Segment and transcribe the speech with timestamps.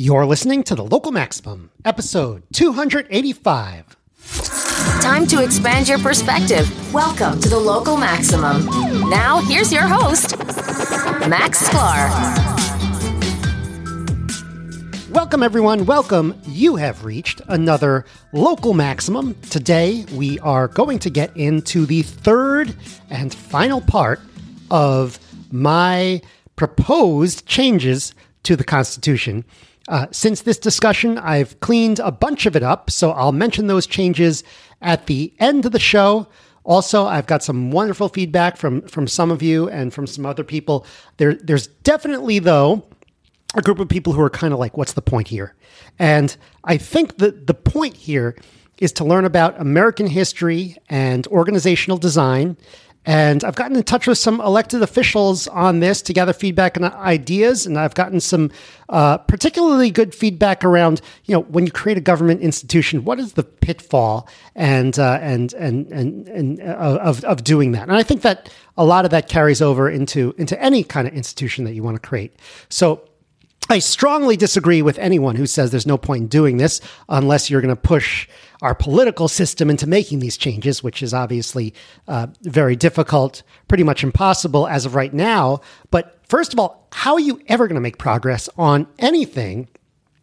[0.00, 3.96] You're listening to the Local Maximum, episode 285.
[5.00, 6.94] Time to expand your perspective.
[6.94, 8.64] Welcome to the Local Maximum.
[9.10, 10.38] Now, here's your host,
[11.28, 12.08] Max Sklar.
[15.10, 15.84] Welcome, everyone.
[15.84, 16.40] Welcome.
[16.46, 19.34] You have reached another Local Maximum.
[19.50, 22.72] Today, we are going to get into the third
[23.10, 24.20] and final part
[24.70, 25.18] of
[25.50, 26.22] my
[26.54, 29.44] proposed changes to the Constitution.
[29.88, 33.86] Uh, since this discussion, I've cleaned a bunch of it up, so I'll mention those
[33.86, 34.44] changes
[34.82, 36.28] at the end of the show.
[36.62, 40.44] Also, I've got some wonderful feedback from from some of you and from some other
[40.44, 40.84] people.
[41.16, 42.86] There, there's definitely though
[43.54, 45.54] a group of people who are kind of like, "What's the point here?"
[45.98, 48.36] And I think that the point here
[48.76, 52.58] is to learn about American history and organizational design
[53.06, 56.84] and I've gotten in touch with some elected officials on this to gather feedback and
[56.86, 57.64] ideas.
[57.64, 58.50] And I've gotten some
[58.90, 63.32] uh, particularly good feedback around, you know, when you create a government institution, what is
[63.32, 67.88] the pitfall and uh, and and and, and uh, of of doing that?
[67.88, 71.14] And I think that a lot of that carries over into into any kind of
[71.14, 72.36] institution that you want to create.
[72.68, 73.08] So
[73.70, 77.60] I strongly disagree with anyone who says there's no point in doing this unless you're
[77.60, 78.28] going to push
[78.62, 81.74] our political system into making these changes, which is obviously
[82.06, 85.60] uh, very difficult, pretty much impossible as of right now.
[85.90, 89.68] But first of all, how are you ever going to make progress on anything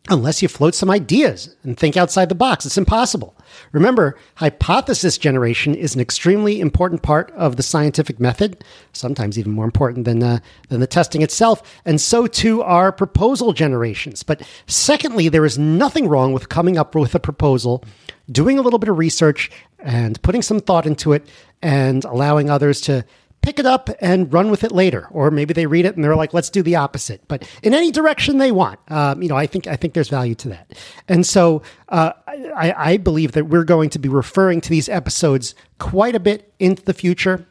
[0.09, 2.66] unless you float some ideas and think outside the box.
[2.66, 3.36] It's impossible.
[3.72, 9.66] Remember, hypothesis generation is an extremely important part of the scientific method, sometimes even more
[9.66, 10.39] important than, uh,
[10.70, 14.23] than the testing itself, and so too are proposal generations.
[14.23, 17.84] But secondly, there is nothing wrong with coming up with a proposal,
[18.31, 21.28] doing a little bit of research, and putting some thought into it,
[21.62, 23.06] and allowing others to
[23.41, 26.16] pick it up and run with it later, or maybe they read it and they're
[26.16, 29.45] like, "Let's do the opposite." But in any direction they want, um, you know, I
[29.47, 30.72] think I think there's value to that.
[31.08, 35.56] And so uh, I, I believe that we're going to be referring to these episodes
[35.80, 37.46] quite a bit into the future.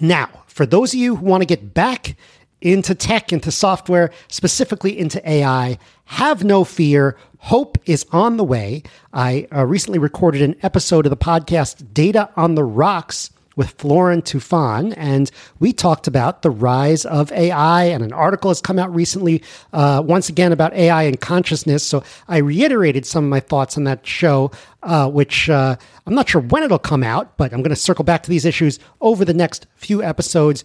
[0.00, 2.16] Now, for those of you who want to get back
[2.60, 7.16] into tech, into software, specifically into AI, have no fear.
[7.38, 8.82] Hope is on the way.
[9.12, 14.22] I uh, recently recorded an episode of the podcast Data on the Rocks with Florin
[14.22, 17.84] Tufan, and we talked about the rise of AI.
[17.84, 21.82] And an article has come out recently, uh, once again, about AI and consciousness.
[21.82, 24.52] So I reiterated some of my thoughts on that show,
[24.82, 28.04] uh, which uh, I'm not sure when it'll come out, but I'm going to circle
[28.04, 30.62] back to these issues over the next few episodes.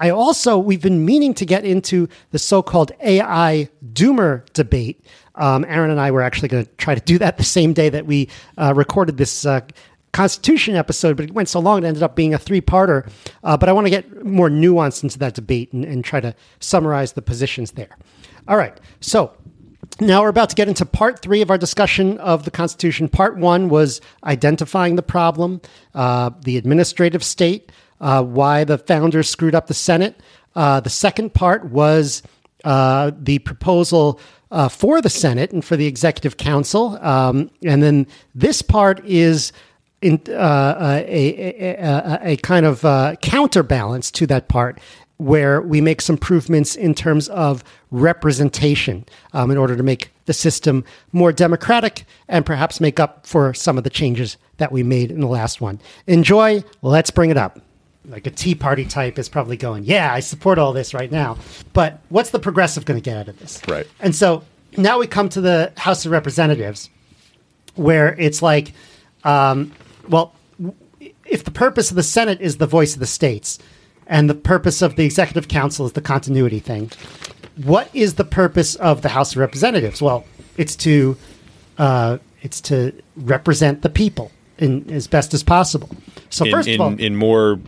[0.00, 5.04] I also, we've been meaning to get into the so called AI doomer debate.
[5.34, 7.88] Um, Aaron and I were actually going to try to do that the same day
[7.88, 8.28] that we
[8.58, 9.60] uh, recorded this uh,
[10.12, 13.10] Constitution episode, but it went so long it ended up being a three parter.
[13.42, 16.34] Uh, but I want to get more nuance into that debate and, and try to
[16.60, 17.96] summarize the positions there.
[18.46, 18.78] All right.
[19.00, 19.32] So
[20.00, 23.08] now we're about to get into part three of our discussion of the Constitution.
[23.08, 25.60] Part one was identifying the problem,
[25.94, 30.20] uh, the administrative state, uh, why the founders screwed up the Senate.
[30.54, 32.22] Uh, the second part was
[32.64, 36.98] uh, the proposal uh, for the Senate and for the Executive Council.
[37.00, 39.52] Um, and then this part is
[40.02, 44.78] in, uh, uh, a, a, a, kind of uh, counterbalance to that part
[45.16, 50.32] where we make some improvements in terms of representation um, in order to make the
[50.32, 55.10] system more democratic and perhaps make up for some of the changes that we made
[55.10, 55.80] in the last one.
[56.06, 56.62] Enjoy.
[56.82, 57.60] Let's bring it up.
[58.04, 61.38] Like a Tea Party type is probably going, yeah, I support all this right now.
[61.72, 63.62] But what's the progressive going to get out of this?
[63.68, 63.86] Right.
[64.00, 64.42] And so
[64.76, 66.90] now we come to the House of Representatives
[67.76, 68.72] where it's like,
[69.22, 69.72] um,
[70.08, 70.34] well,
[71.24, 73.58] if the purpose of the Senate is the voice of the states,
[74.06, 76.90] and the purpose of the executive council is the continuity thing,
[77.64, 80.00] what is the purpose of the House of Representatives?
[80.02, 80.24] Well,
[80.56, 81.16] it's to
[81.78, 85.88] uh, it's to represent the people in as best as possible.
[86.30, 87.60] So in, first in, of all, in more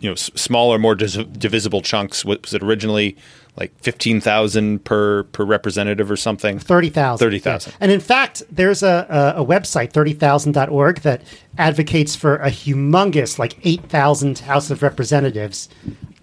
[0.00, 2.24] you know s- smaller, more dis- divisible chunks.
[2.24, 3.16] What was it originally
[3.58, 6.58] like fifteen thousand per per representative or something?
[6.58, 7.26] Thirty thousand.
[7.26, 7.74] Thirty thousand.
[7.80, 11.22] And in fact, there's a, a, a website, 30,000.org, that
[11.58, 15.68] advocates for a humongous, like 8,000 House of Representatives.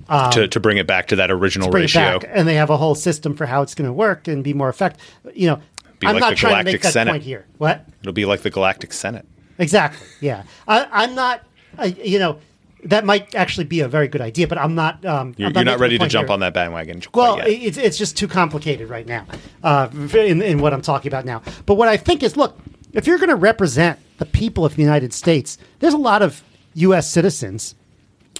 [0.07, 2.19] Um, to, to bring it back to that original bring it ratio.
[2.19, 2.29] back.
[2.31, 4.69] And they have a whole system for how it's going to work and be more
[4.69, 5.03] effective.
[5.33, 5.61] You know,
[5.99, 7.11] Be I'm like not the trying to make that Senate.
[7.11, 7.45] point here.
[7.57, 7.85] What?
[8.01, 9.25] It'll be like the Galactic Senate.
[9.57, 10.07] Exactly.
[10.21, 10.43] Yeah.
[10.67, 11.43] I, I'm not,
[11.77, 12.39] I, you know,
[12.85, 15.03] that might actually be a very good idea, but I'm not.
[15.05, 16.33] Um, You're, I'm you're not ready to jump here.
[16.33, 17.01] on that bandwagon.
[17.13, 17.47] Well, yet.
[17.49, 19.25] it's it's just too complicated right now
[19.63, 21.41] uh, in, in what I'm talking about now.
[21.65, 22.57] But what I think is, look,
[22.93, 26.41] if you're going to represent the people of the United States, there's a lot of
[26.75, 27.09] U.S.
[27.09, 27.75] citizens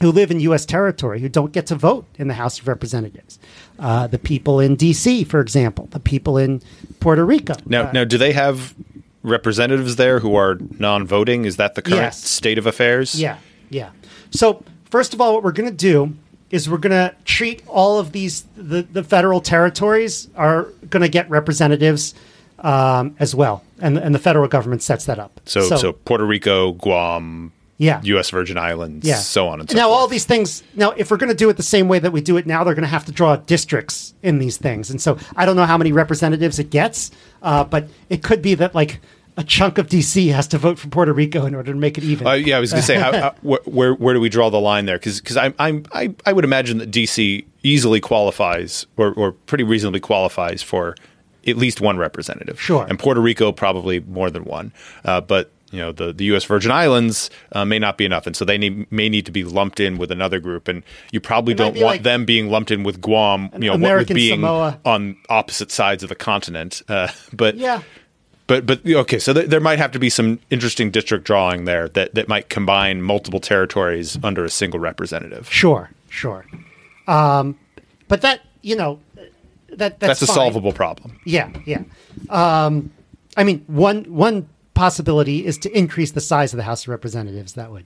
[0.02, 0.66] who live in U.S.
[0.66, 3.40] territory who don't get to vote in the House of Representatives.
[3.80, 6.62] Uh, the people in D.C., for example, the people in
[7.00, 7.54] Puerto Rico.
[7.66, 8.76] Now, Uh, now, do they have
[9.24, 11.46] representatives there who are non-voting?
[11.46, 12.24] Is that the current Yes.
[12.24, 13.20] state of affairs?
[13.20, 13.38] Yeah,
[13.70, 13.90] yeah.
[14.36, 16.16] So first of all, what we're going to do
[16.52, 21.10] is we're going to treat all of these the, the federal territories are going to
[21.10, 22.14] get representatives
[22.60, 25.42] um, as well, and and the federal government sets that up.
[25.46, 28.30] So, so, Puerto Rico, Guam, yeah, U.S.
[28.30, 29.92] Virgin Islands, yeah, so on and so now forth.
[29.92, 30.64] Now, all these things.
[30.76, 32.64] Now, if we're going to do it the same way that we do it now,
[32.64, 35.66] they're going to have to draw districts in these things, and so I don't know
[35.66, 37.12] how many representatives it gets,
[37.42, 39.02] uh, but it could be that like.
[39.38, 42.04] A chunk of DC has to vote for Puerto Rico in order to make it
[42.06, 42.26] even.
[42.26, 44.50] Uh, yeah, I was going to say, how, how, wh- where where do we draw
[44.50, 44.98] the line there?
[44.98, 50.00] Because I'm, I'm I, I would imagine that DC easily qualifies or, or pretty reasonably
[50.00, 50.96] qualifies for
[51.46, 52.62] at least one representative.
[52.62, 52.86] Sure.
[52.88, 54.72] and Puerto Rico probably more than one.
[55.04, 56.46] Uh, but you know, the, the U.S.
[56.46, 59.44] Virgin Islands uh, may not be enough, and so they need, may need to be
[59.44, 60.68] lumped in with another group.
[60.70, 63.50] And you probably don't want like them being lumped in with Guam.
[63.54, 64.80] You know, what with being Samoa.
[64.86, 66.82] on opposite sides of the continent.
[66.88, 67.82] Uh, but yeah,
[68.48, 71.90] but but okay, so th- there might have to be some interesting district drawing there
[71.90, 75.52] that, that might combine multiple territories under a single representative.
[75.52, 76.46] Sure, sure.
[77.08, 77.58] Um,
[78.08, 79.00] but that you know,
[79.70, 81.20] that that's, That's a solvable problem.
[81.26, 81.84] Yeah, yeah.
[82.30, 82.92] Um,
[83.38, 87.54] I mean, one one possibility is to increase the size of the House of Representatives.
[87.54, 87.86] That would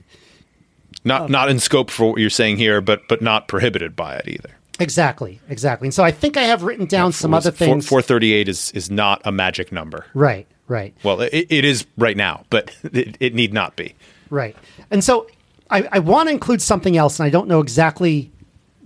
[1.04, 4.28] Not not in scope for what you're saying here, but but not prohibited by it
[4.28, 4.56] either.
[4.80, 5.88] Exactly, exactly.
[5.88, 7.88] And so I think I have written down some other Four- things.
[7.88, 10.06] 438 is is not a magic number.
[10.14, 13.96] Right, right, Well, it, it is right now, but it, it need not be.
[14.30, 14.56] right.
[14.92, 15.28] And so
[15.70, 18.32] I, I want to include something else, and I don't know exactly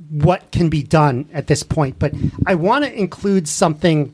[0.10, 2.14] what can be done at this point, but
[2.46, 4.14] I want to include something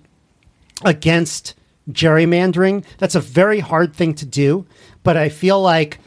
[0.85, 1.55] against
[1.91, 2.85] gerrymandering.
[2.99, 4.65] That's a very hard thing to do,
[5.03, 5.99] but I feel like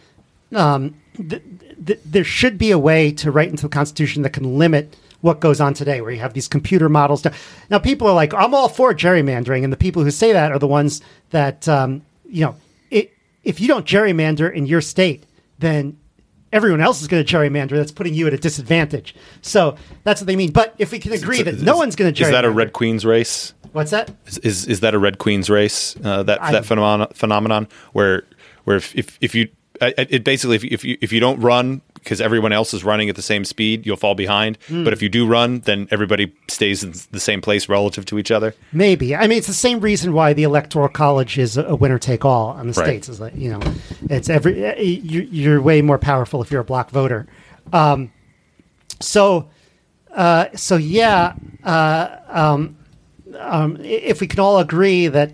[0.55, 1.43] um, th-
[1.87, 5.41] th- there should be a way to write into the Constitution that can limit what
[5.41, 7.25] goes on today, where you have these computer models.
[7.71, 10.59] Now, people are like, "I'm all for gerrymandering," and the people who say that are
[10.59, 12.57] the ones that um, you know.
[12.91, 15.25] It, if you don't gerrymander in your state,
[15.59, 15.97] then
[16.53, 17.71] everyone else is going to gerrymander.
[17.71, 19.15] That's putting you at a disadvantage.
[19.41, 20.53] So that's what they mean.
[20.53, 22.73] But if we can agree that no one's going to gerrymander, Is that a Red
[22.73, 23.55] Queen's race?
[23.73, 24.11] What's that?
[24.27, 25.97] Is is, is that a Red Queen's race?
[26.05, 28.25] Uh, that I- that phenomenon phenomenon where
[28.65, 29.49] where if if, if you
[29.81, 33.09] it basically if you, if you if you don't run because everyone else is running
[33.09, 34.59] at the same speed, you'll fall behind.
[34.69, 34.85] Hmm.
[34.85, 38.31] But if you do run, then everybody stays in the same place relative to each
[38.31, 38.55] other.
[38.73, 39.15] Maybe.
[39.15, 42.49] I mean, it's the same reason why the electoral college is a winner take all
[42.49, 42.87] on the Right.
[42.87, 43.09] states.
[43.09, 43.61] Is like you know,
[44.11, 47.27] it's every uh, you- you're way more powerful if you're a black voter.
[47.73, 48.11] Um,
[49.01, 49.49] so,
[50.15, 51.35] uh, so yeah.
[51.65, 52.77] Uh, um,
[53.39, 55.33] um, if we can all agree that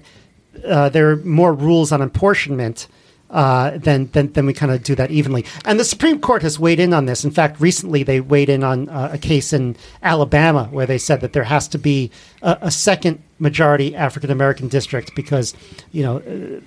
[0.65, 2.87] uh, there are more rules on apportionment,
[3.31, 5.45] uh, then, then then we kind of do that evenly.
[5.65, 7.25] And the Supreme Court has weighed in on this.
[7.25, 11.21] In fact, recently they weighed in on uh, a case in Alabama where they said
[11.21, 12.11] that there has to be
[12.43, 15.55] a, a second majority African American district because
[15.93, 16.61] you know uh,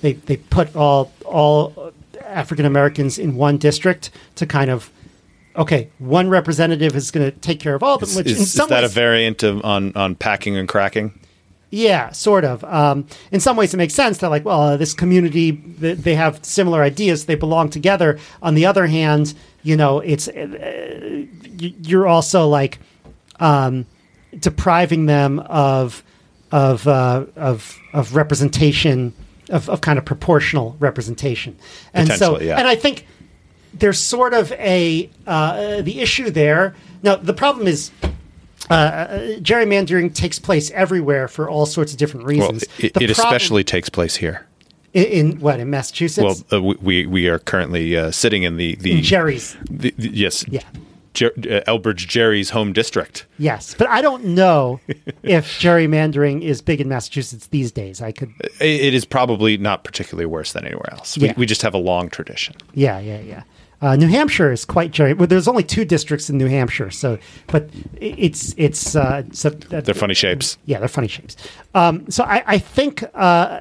[0.00, 1.92] they they put all all
[2.24, 4.90] African Americans in one district to kind of.
[5.56, 8.08] Okay, one representative is going to take care of all of them.
[8.10, 11.18] Is, Which is, in is some that a variant of on on packing and cracking?
[11.70, 12.64] Yeah, sort of.
[12.64, 16.16] Um, in some ways, it makes sense that, like, well, uh, this community, th- they
[16.16, 18.18] have similar ideas, they belong together.
[18.42, 21.26] On the other hand, you know, it's uh,
[21.58, 22.78] you're also like
[23.38, 23.86] um,
[24.38, 26.02] depriving them of
[26.50, 29.12] of uh, of of representation
[29.48, 31.56] of, of kind of proportional representation,
[31.94, 32.56] and so yeah.
[32.58, 33.06] and I think
[33.74, 36.74] there's sort of a uh, the issue there.
[37.02, 37.92] Now, the problem is
[38.70, 39.06] uh,
[39.40, 42.62] gerrymandering takes place everywhere for all sorts of different Well, reasons.
[42.78, 44.46] it, it problem- especially takes place here.
[44.94, 46.44] in, in what in Massachusetts.
[46.50, 50.10] Well, uh, we- we are currently uh, sitting in the the, in Gerry's, the, the-
[50.10, 50.62] yes yeah,
[51.14, 53.26] Jer- uh, Elbridge Gerry's home district.
[53.38, 54.80] yes, but I don't know
[55.22, 58.00] if gerrymandering is big in Massachusetts these days.
[58.02, 61.16] I could, It- it is probably not particularly worse than anywhere else.
[61.18, 61.34] We, Yeah.
[61.36, 62.54] we just have a long tradition.
[62.74, 63.42] yeah, yeah, yeah.
[63.82, 65.14] Uh, New Hampshire is quite gerry.
[65.14, 69.86] Well, there's only two districts in New Hampshire, so but it's it's uh, so that,
[69.86, 70.58] They're funny shapes.
[70.66, 71.36] Yeah, they're funny shapes.
[71.74, 73.60] Um, so I, I think uh,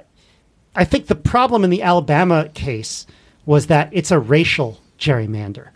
[0.75, 3.07] I think the problem in the Alabama case
[3.45, 5.69] was that it's a racial gerrymander,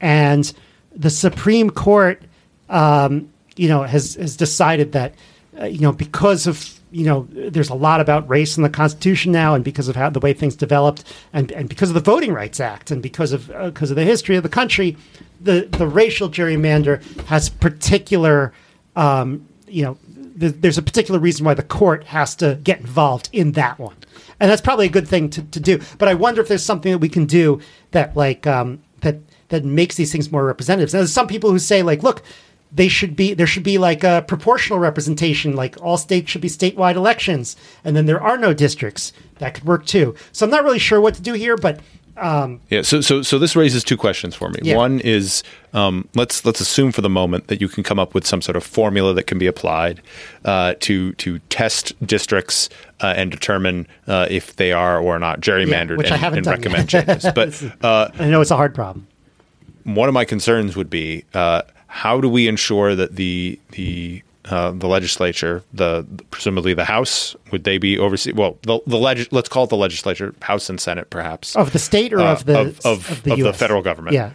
[0.00, 0.52] and
[0.94, 2.20] the Supreme Court,
[2.68, 5.14] um, you know, has has decided that
[5.60, 9.32] uh, you know because of you know there's a lot about race in the Constitution
[9.32, 12.32] now, and because of how the way things developed, and and because of the Voting
[12.32, 14.96] Rights Act, and because of uh, because of the history of the country,
[15.40, 18.52] the the racial gerrymander has particular
[18.96, 19.98] um, you know,
[20.38, 23.96] th- there's a particular reason why the court has to get involved in that one,
[24.40, 25.80] and that's probably a good thing to, to do.
[25.98, 29.16] But I wonder if there's something that we can do that, like, um, that
[29.48, 30.92] that makes these things more representative.
[30.92, 32.22] Now, there's some people who say like, look,
[32.74, 36.48] they should be there should be like a proportional representation, like all states should be
[36.48, 39.12] statewide elections, and then there are no districts.
[39.38, 40.14] That could work too.
[40.32, 41.80] So I'm not really sure what to do here, but
[42.16, 42.82] um, Yeah.
[42.82, 44.58] So so so this raises two questions for me.
[44.62, 44.76] Yeah.
[44.76, 48.26] One is um, let's let's assume for the moment that you can come up with
[48.26, 50.02] some sort of formula that can be applied
[50.44, 52.68] uh, to to test districts
[53.00, 56.46] uh, and determine uh, if they are or not gerrymandered which I and, haven't and
[56.46, 57.26] recommend changes.
[57.34, 59.06] But uh, I know it's a hard problem.
[59.84, 61.62] one of my concerns would be uh,
[62.02, 67.64] how do we ensure that the the uh, the legislature, the presumably the House, would
[67.64, 68.32] they be oversee?
[68.32, 71.78] Well, the the leg- let's call it the legislature, House and Senate, perhaps Of the
[71.78, 74.32] state or uh, of the of, of, of the, of the federal government, Yeah,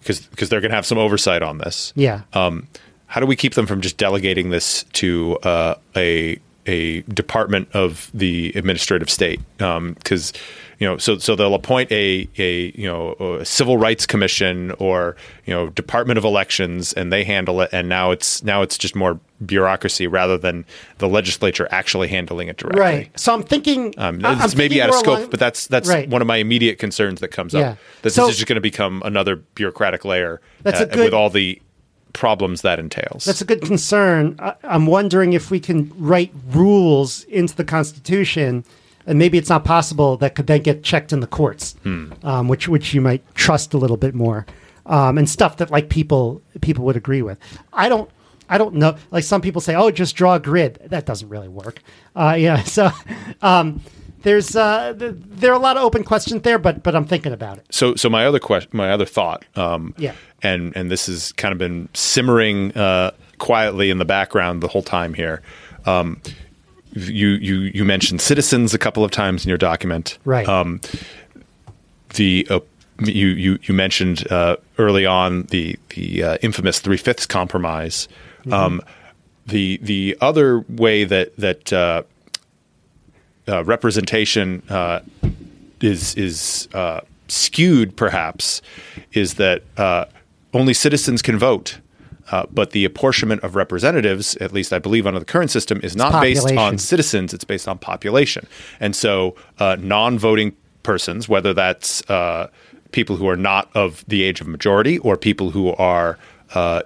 [0.00, 1.92] because because they're going to have some oversight on this.
[1.96, 2.22] yeah.
[2.32, 2.66] Um,
[3.08, 8.10] how do we keep them from just delegating this to uh, a a department of
[8.14, 9.40] the administrative state?
[9.58, 10.32] Because
[10.78, 15.16] you know, so so they'll appoint a a you know a civil rights commission or
[15.46, 17.70] you know Department of Elections, and they handle it.
[17.72, 20.64] And now it's now it's just more bureaucracy rather than
[20.98, 22.80] the legislature actually handling it directly.
[22.80, 23.18] right.
[23.20, 23.94] So I'm thinking.
[23.96, 26.08] Um, I'm it's maybe out of scope, along- but that's that's Right.
[26.08, 27.70] one of my immediate concerns that comes Yeah.
[27.70, 27.78] up.
[28.02, 31.04] That So- this is just going to become another bureaucratic layer That's a uh, good-
[31.04, 31.60] with all the
[32.16, 33.24] problems that entails.
[33.24, 34.34] That's a good concern.
[34.38, 38.64] I, I'm wondering if we can write rules into the Constitution,
[39.06, 42.12] and maybe it's not possible that could then get checked in the courts, Hmm.
[42.24, 44.46] um, which which you might trust a little bit more,
[44.86, 47.38] um, and stuff that like people people would agree with.
[47.72, 48.10] I don't.
[48.48, 48.96] I don't know.
[49.10, 51.82] Like some people say, "Oh, just draw a grid." That doesn't really work.
[52.14, 52.62] Uh, yeah.
[52.76, 52.90] So
[53.42, 53.80] um,
[54.26, 57.58] there's uh, there are a lot of open questions there, but but I'm thinking about
[57.58, 57.66] it.
[57.70, 60.14] So, so my other question, my other thought, um, Yeah.
[60.42, 64.82] and and this has kind of been simmering uh, quietly in the background the whole
[64.82, 65.42] time here.
[65.86, 66.20] Um,
[66.92, 70.48] you you you mentioned citizens a couple of times in your document, Right.
[70.48, 70.80] Um,
[72.14, 72.60] the uh,
[72.98, 78.08] you you you mentioned uh, early on the the uh, infamous three fifths compromise.
[78.50, 78.80] Um,
[79.46, 81.72] the the other way that that
[83.48, 85.00] uh, representation uh,
[85.80, 88.62] is is uh, skewed, perhaps,
[89.12, 90.06] is that uh,
[90.52, 91.80] only citizens can vote.
[92.32, 95.94] Uh, but the apportionment of representatives, at least I believe under the current system, is
[95.94, 98.46] not based on citizens; it's based on population.
[98.80, 102.48] And so, uh, non-voting persons, whether that's uh,
[102.90, 106.18] people who are not of the age of majority or people who are,
[106.54, 106.82] uh,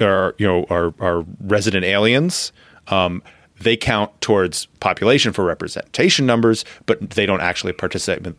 [0.00, 2.52] or, you know, are, are resident aliens,
[2.88, 3.22] um,
[3.64, 8.34] they count towards population for representation numbers, but they don't actually participate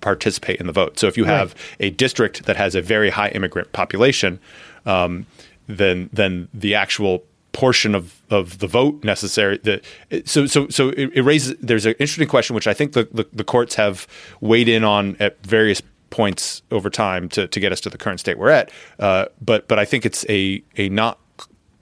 [0.00, 0.98] participate in the vote.
[0.98, 4.38] So if you have a district that has a very high immigrant population,
[4.86, 5.26] um,
[5.66, 9.82] then then the actual portion of, of the vote necessary the
[10.24, 13.26] so so so it, it raises there's an interesting question which I think the, the,
[13.30, 14.06] the courts have
[14.40, 18.20] weighed in on at various points over time to, to get us to the current
[18.20, 21.18] state we're at uh, but but I think it's a a not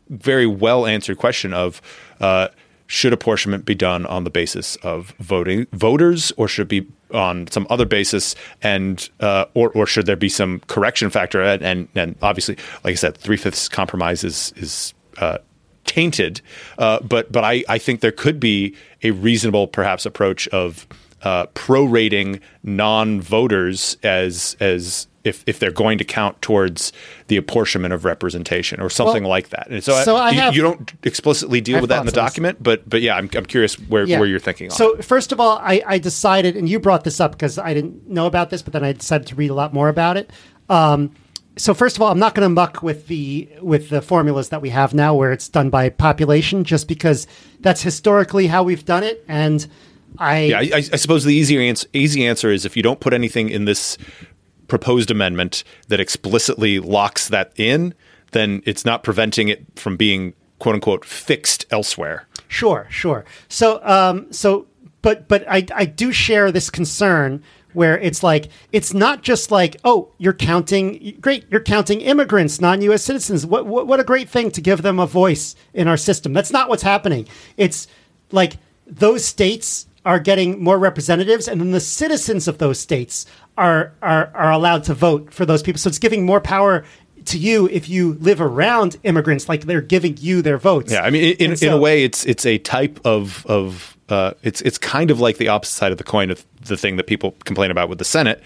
[0.09, 1.81] very well answered question of
[2.21, 2.49] uh,
[2.91, 7.47] should apportionment be done on the basis of voting voters or should it be on
[7.47, 8.35] some other basis?
[8.63, 11.41] And uh, or or should there be some correction factor?
[11.41, 15.39] And and, and obviously like I said three fifths compromise is is uh,
[15.85, 16.41] tainted.
[16.79, 20.89] Uh, but but I, I think there could be a reasonable perhaps approach of
[21.23, 26.93] uh, prorating non-voters as as if, if they're going to count towards
[27.27, 29.69] the apportionment of representation or something Well, like that.
[29.71, 32.63] And so, so I you, have- you don't explicitly deal with that in the document,
[32.63, 34.77] but but yeah, I'm, I'm curious where, where you're thinking on.
[34.77, 35.05] So it.
[35.05, 38.27] first of all, I, I decided, and you brought this up because I didn't know
[38.27, 40.31] about this, but then I decided to read a lot more about it.
[40.69, 41.15] Um,
[41.57, 44.63] so first of all, I'm not going to muck with the with the formulas that
[44.63, 47.27] we have now, where it's done by population, just because
[47.61, 49.67] that's historically how we've done it, and
[50.19, 53.01] I Yeah, I, I I suppose the easier answer, easy answer is if you don't
[53.01, 53.99] put anything in this
[54.71, 57.95] proposed amendment that explicitly locks that in,
[58.31, 62.27] then it's not preventing it from being quote unquote fixed elsewhere.
[62.49, 63.25] Sure, sure.
[63.49, 64.67] So, um, so,
[65.03, 69.77] but, but I, I do share this concern where it's like it's not just like,
[69.85, 73.03] oh, you're counting, great, you're counting immigrants, non-U.S.
[73.03, 73.47] citizens.
[73.47, 76.33] What, what, what a great thing to give them a voice in our system.
[76.33, 77.29] That's not what's happening.
[77.57, 77.87] It's
[78.33, 83.27] like those states are getting more representatives, and then the citizens of those states
[83.61, 85.79] are are are allowed to vote for those people.
[85.79, 86.85] So it's giving more power
[87.27, 90.91] to you if you live around immigrants, like they're giving you their votes.
[90.91, 93.97] Yeah, I mean, in, in, And in a way, it's it's a type of of
[94.09, 96.97] uh, it's it's kind of like the opposite side of the coin of the thing
[96.97, 98.43] that people complain about with the Senate,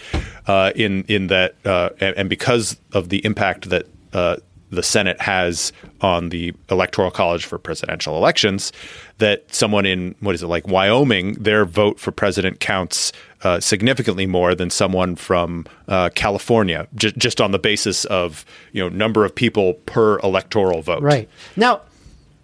[0.47, 4.37] uh, in in that uh, and, and because of the impact that uh,
[4.71, 8.73] the Senate has on the Electoral College for presidential elections,
[9.18, 13.12] that someone in what is it like Wyoming, their vote for president counts
[13.45, 18.83] uh, significantly more than someone from uh, California, j- just on the basis of you
[18.83, 21.03] know number of people per electoral vote.
[21.03, 21.83] Right now,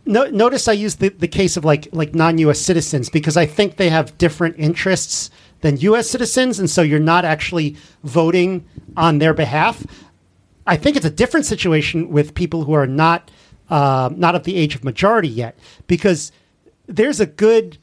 [0.05, 2.61] no, notice I use the, the case of like like non U.S.
[2.61, 5.31] citizens because I think they have different interests
[5.63, 6.09] than U.S.
[6.09, 8.67] citizens, and so you're not actually voting
[8.97, 9.85] on their behalf.
[10.67, 13.31] I think it's a different situation with people who are not
[13.71, 16.31] uh, not of the age of majority yet, because
[16.87, 17.79] there's a good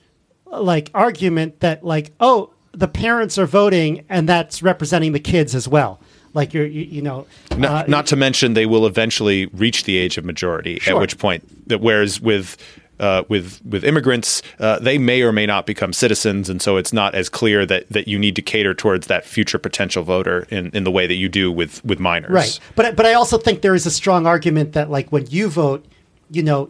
[0.46, 5.67] like argument that like oh the parents are voting and that's representing the kids as
[5.67, 6.00] well.
[6.34, 7.25] Like you're, you, you know,
[7.57, 10.77] not, uh, not, to mention they will eventually reach the age of majority.
[10.79, 10.96] Sure.
[10.96, 12.57] At which point, that whereas with
[13.00, 16.93] uh, with with immigrants, uh, they may or may not become citizens, and so it's
[16.93, 20.69] not as clear that that you need to cater towards that future potential voter in,
[20.72, 22.31] in the way that you do with with minors.
[22.31, 25.48] Right, but but I also think there is a strong argument that like when you
[25.48, 25.86] vote,
[26.29, 26.69] you know,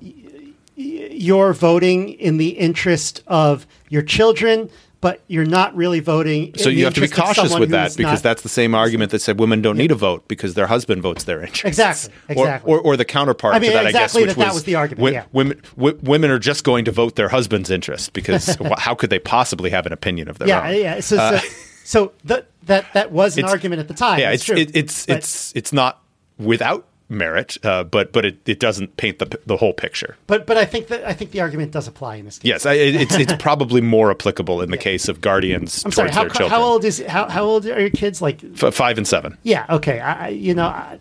[0.76, 4.70] you're voting in the interest of your children,
[5.00, 6.54] but you're not really voting.
[6.58, 9.40] So you have to be cautious with that because that's the same argument that said
[9.40, 11.66] women don't need a vote because their husband votes their interests.
[11.66, 12.72] Exactly, exactly.
[12.72, 14.48] Or, or, or the counterpart I mean, to that, exactly I guess, which that, was,
[14.48, 15.14] that was the argument.
[15.14, 15.26] yeah.
[15.32, 19.20] Women, w- women are just going to vote their husband's interest because how could they
[19.20, 20.76] possibly have an opinion of their yeah, own?
[20.76, 21.48] Yeah, so, uh, so,
[21.84, 24.20] so that that that was an argument at the time.
[24.20, 26.02] Yeah, it's it's it, it's, but, it's it's not
[26.38, 30.18] without merit, uh, but but it, it doesn't paint the the whole picture.
[30.28, 32.48] But but I think that I think the argument does apply in this case.
[32.48, 34.84] Yes, I, it's it's probably more applicable in the yeah.
[34.84, 38.22] case of guardians I'm sorry, how, how, old is how, how old are your kids?
[38.22, 39.38] Like F- five and seven.
[39.44, 39.66] Yeah.
[39.70, 40.00] Okay.
[40.00, 40.68] I, you know.
[40.68, 41.00] I,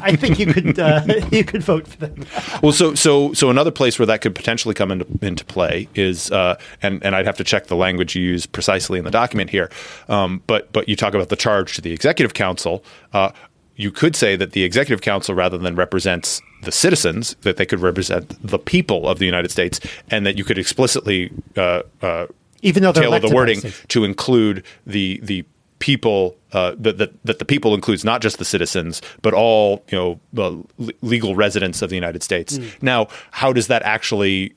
[0.00, 2.24] I think you could uh, you could vote for them.
[2.62, 6.30] well, so so so another place where that could potentially come into into play is,
[6.30, 9.50] uh, and and I'd have to check the language you use precisely in the document
[9.50, 9.70] here,
[10.08, 12.84] um, but but you talk about the charge to the executive council.
[13.12, 13.32] Uh,
[13.76, 17.80] you could say that the executive council, rather than represents the citizens, that they could
[17.80, 22.26] represent the people of the United States, and that you could explicitly uh, uh,
[22.64, 25.44] even though tailor the wording to include the the
[25.78, 29.98] people uh, that, that, that the people includes not just the citizens but all you
[29.98, 32.58] know uh, legal residents of the United States.
[32.58, 32.82] Mm.
[32.82, 34.54] Now, how does that actually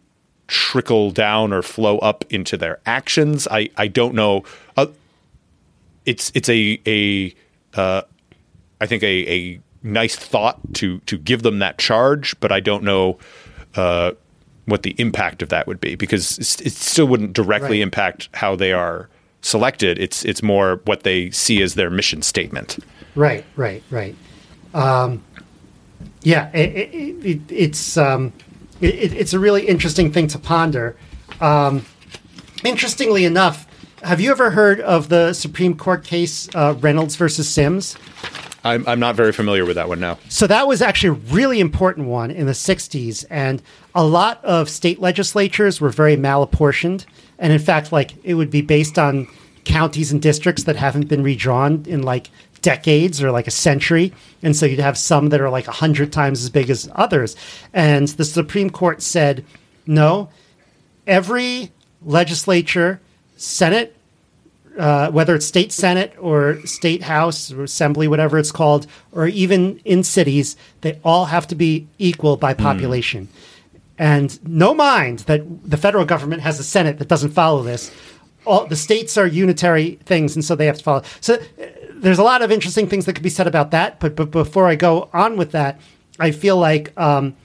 [0.47, 3.47] trickle down or flow up into their actions?
[3.51, 4.43] I I don't know.
[4.77, 4.87] Uh,
[6.05, 7.35] it's it's a a
[7.73, 8.03] uh,
[8.79, 12.83] I think a, a nice thought to to give them that charge, but I don't
[12.83, 13.17] know
[13.75, 14.11] uh,
[14.65, 17.83] what the impact of that would be because it still wouldn't directly right.
[17.83, 19.09] impact how they are
[19.41, 19.97] selected.
[19.97, 22.79] It's it's more what they see as their mission statement.
[23.15, 24.15] Right, right, right.
[24.73, 25.23] Um,
[26.21, 28.33] yeah, it, it, it, it's um,
[28.81, 30.95] it's a really interesting thing to ponder.
[31.41, 31.85] Um,
[32.63, 33.65] interestingly enough,
[34.03, 37.95] have you ever heard of the Supreme Court case uh, Reynolds versus Sims?
[38.67, 40.17] I'm, I'm not very familiar with that one now.
[40.29, 43.25] So that was actually a really important one in the 60s.
[43.29, 43.61] And
[43.95, 47.05] a lot of state legislatures were very malapportioned.
[47.39, 49.27] And in fact, like it would be based on
[49.65, 52.29] counties and districts that haven't been redrawn in like
[52.61, 54.13] decades or like a century.
[54.41, 57.35] And so you'd have some that are like 100 times as big as others.
[57.73, 59.45] And the Supreme Court said,
[59.85, 60.29] no,
[61.05, 62.99] every legislature,
[63.35, 63.96] Senate,
[64.77, 69.79] uh, whether it's state senate or state house or assembly, whatever it's called, or even
[69.85, 72.63] in cities, they all have to be equal by hmm.
[72.63, 73.27] population.
[73.27, 73.81] Mm.
[73.99, 77.91] And no mind that the federal government has a senate that doesn't follow this.
[78.45, 81.03] All the states are unitary things, and so they have to follow.
[81.19, 83.99] So uh, there's a lot of interesting things that could be said about that.
[83.99, 85.79] But but before I go on with that,
[86.19, 86.97] I feel like.
[86.99, 87.35] Um,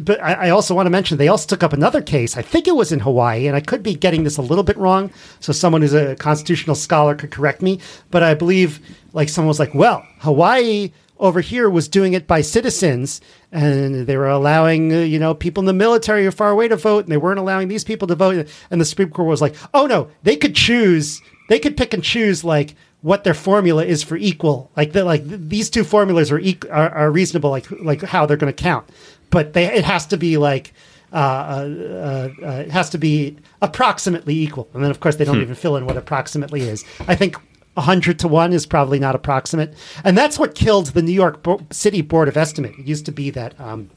[0.00, 2.36] but I, also want to mention they also took up another case.
[2.36, 4.76] I think it was in Hawaii, and I could be getting this a little bit
[4.76, 5.12] wrong.
[5.40, 7.80] So someone who's a constitutional scholar could correct me.
[8.10, 8.80] But I believe
[9.12, 13.20] like someone was like, "Well, Hawaii over here was doing it by citizens,
[13.52, 16.76] and they were allowing uh, you know people in the military who far away to
[16.76, 19.54] vote, and they weren't allowing these people to vote." And the Supreme Court was like,
[19.72, 21.20] "Oh no, they could choose.
[21.48, 24.70] They could pick and choose like." What their formula is for equal.
[24.76, 27.50] Like the, like these two formulas are, equal, are, are reasonable.
[27.50, 28.88] Like like how they're going to count
[29.30, 30.72] but they, it has to be like
[31.12, 34.68] uh, uh, uh, it has to be approximately equal.
[34.74, 35.42] And then, of course, they don't hmm.
[35.42, 36.84] even fill in what approximately is.
[37.08, 37.34] I think
[37.74, 39.74] 100 to 1 is probably not approximate.
[40.04, 42.78] And that's what killed the New York Bo- City Board of Estimate.
[42.78, 43.90] It used to be that um,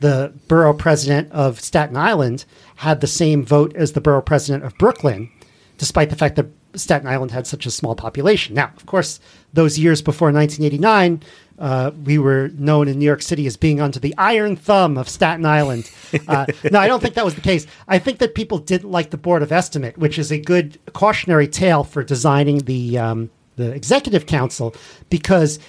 [0.00, 2.44] the borough president of Staten Island
[2.76, 5.30] had the same vote as the borough president of Brooklyn,
[5.78, 8.54] despite the fact that Staten Island had such a small population.
[8.54, 9.20] Now, of course,
[9.52, 11.22] those years before 1989,
[11.58, 15.08] uh, we were known in New York City as being under the iron thumb of
[15.08, 15.90] Staten Island.
[16.26, 17.66] Uh, no, I don't think that was the case.
[17.86, 21.46] I think that people didn't like the Board of Estimate, which is a good cautionary
[21.46, 24.74] tale for designing the um, the Executive Council,
[25.08, 25.60] because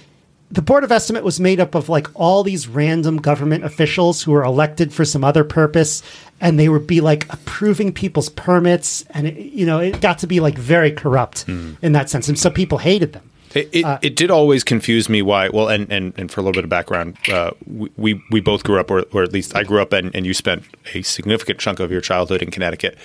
[0.52, 4.32] the board of estimate was made up of like all these random government officials who
[4.32, 6.04] were elected for some other purpose
[6.42, 10.28] and they would be like approving people's permits and it, you know it got to
[10.28, 11.74] be like very corrupt hmm.
[11.82, 15.22] in that sense and so people hated them It, it, it did always confuse me
[15.22, 15.50] why.
[15.50, 17.52] Well, and, and, and for a little bit of background, uh,
[17.98, 20.34] we we both grew up, or, or at least I grew up, and, and you
[20.34, 22.98] spent a significant chunk of your childhood in Connecticut.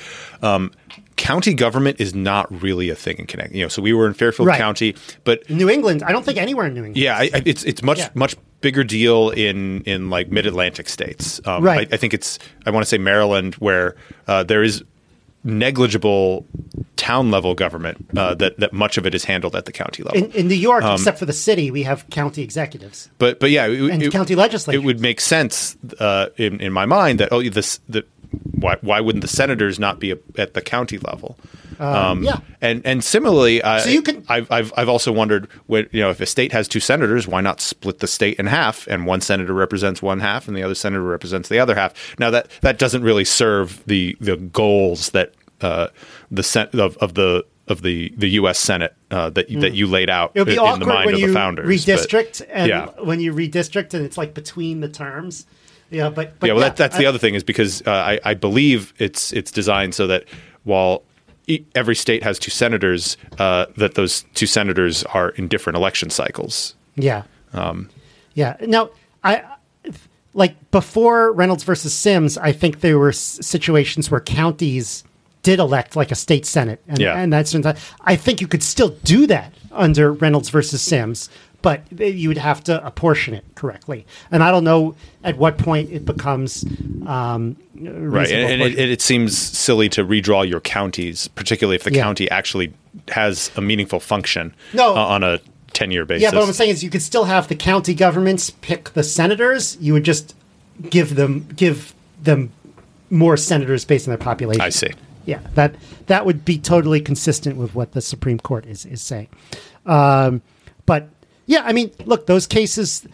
[0.42, 0.70] Um,
[1.16, 3.56] county government is not really a thing in Connecticut.
[3.56, 4.58] You know, so we were in Fairfield Right.
[4.58, 7.64] County, but new england i don't think anywhere in new england yeah, I, I, it's
[7.64, 8.10] it's much Yeah.
[8.14, 11.40] much bigger deal in in like mid Atlantic states.
[11.46, 11.88] Um, Right.
[11.90, 13.96] I, I think it's I want to say Maryland where
[14.28, 14.82] uh, there is
[15.46, 16.44] negligible
[16.96, 20.18] town level government uh, that that much of it is handled at the county level.
[20.24, 23.50] in, in new york Um, except for the city we have county executives But but
[23.50, 24.80] yeah, it, And it- county legislatures.
[24.82, 28.04] It would make sense uh, in in my mind that oh this that
[28.52, 31.38] why why wouldn't the senators not be at the county level?
[31.78, 32.38] Um, yeah.
[32.62, 36.08] and and similarly, I, So you can- I've, I've I've also wondered when you know
[36.10, 39.20] if a state has two senators, why not split the state in half and one
[39.20, 41.92] senator represents one half and the other senator represents the other half?
[42.18, 45.88] Now that that doesn't really serve the the goals that uh,
[46.30, 48.58] the sen- of, of the of the the U.S.
[48.58, 50.38] Senate uh, that that you laid out Hmm.
[50.38, 51.84] it would be in, in the awkward mind when of you the founders.
[51.84, 52.86] but- redistrict and yeah.
[53.02, 55.46] when you redistrict and it's like between the terms
[55.90, 58.34] yeah but, but yeah, well, that, that's the other thing is because uh, I, I
[58.34, 60.24] believe it's it's designed so that
[60.64, 61.02] while
[61.76, 66.74] every state has two senators, uh, that those two senators are in different election cycles.
[66.96, 67.22] Yeah.
[67.52, 67.88] Um,
[68.34, 68.56] yeah.
[68.60, 68.90] Now,
[69.22, 69.44] I
[70.34, 72.36] like before Reynolds versus Sims.
[72.36, 75.04] I think there were s- situations where counties
[75.42, 77.16] did elect like a state senate, and, Yeah.
[77.16, 77.54] and that's
[78.00, 81.30] I think you could still do that under Reynolds versus Sims,
[81.66, 84.06] but you would have to apportion it correctly.
[84.30, 86.64] And I don't know at what point it becomes
[87.04, 91.92] um, Right, and, and it, it seems silly to redraw your counties, particularly if the
[91.92, 92.04] Yeah.
[92.04, 92.72] county actually
[93.08, 94.94] has a meaningful function No.
[94.94, 95.40] uh, on a
[95.72, 96.22] ten-year basis.
[96.22, 99.02] Yeah, but what I'm saying is you could still have the county governments pick the
[99.02, 99.76] senators.
[99.80, 100.36] You would just
[100.88, 102.52] give them give them
[103.10, 104.60] more senators based on their population.
[104.62, 104.92] I see.
[105.24, 105.74] Yeah, that
[106.06, 109.26] that would be totally consistent with what the Supreme Court is is saying.
[109.84, 110.42] Um,
[110.86, 111.08] but
[111.46, 113.06] yeah, I mean, look, those cases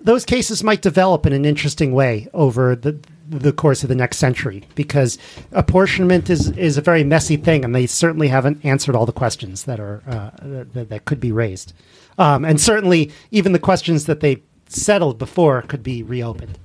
[0.00, 4.16] those cases might develop in an interesting way over the the course of the next
[4.16, 5.16] century because
[5.52, 9.64] apportionment is is a very messy thing, and they certainly haven't answered all the questions
[9.64, 11.72] that are uh, that, that could be raised,
[12.18, 16.58] um, and certainly even the questions that they settled before could be reopened.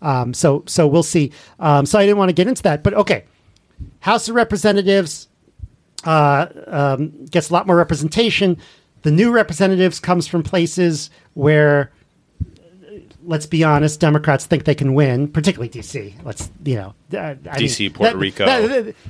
[0.00, 1.32] Um, so so we'll see.
[1.58, 3.24] Um, so I didn't want to get into that, but okay.
[4.00, 5.28] House of Representatives
[6.04, 8.58] uh, um, gets a lot more representation.
[9.04, 11.92] The new representatives comes from places where,
[13.22, 16.14] let's be honest, Democrats think they can win, particularly DC.
[16.24, 18.46] Let's you know, uh, DC, Puerto Rico.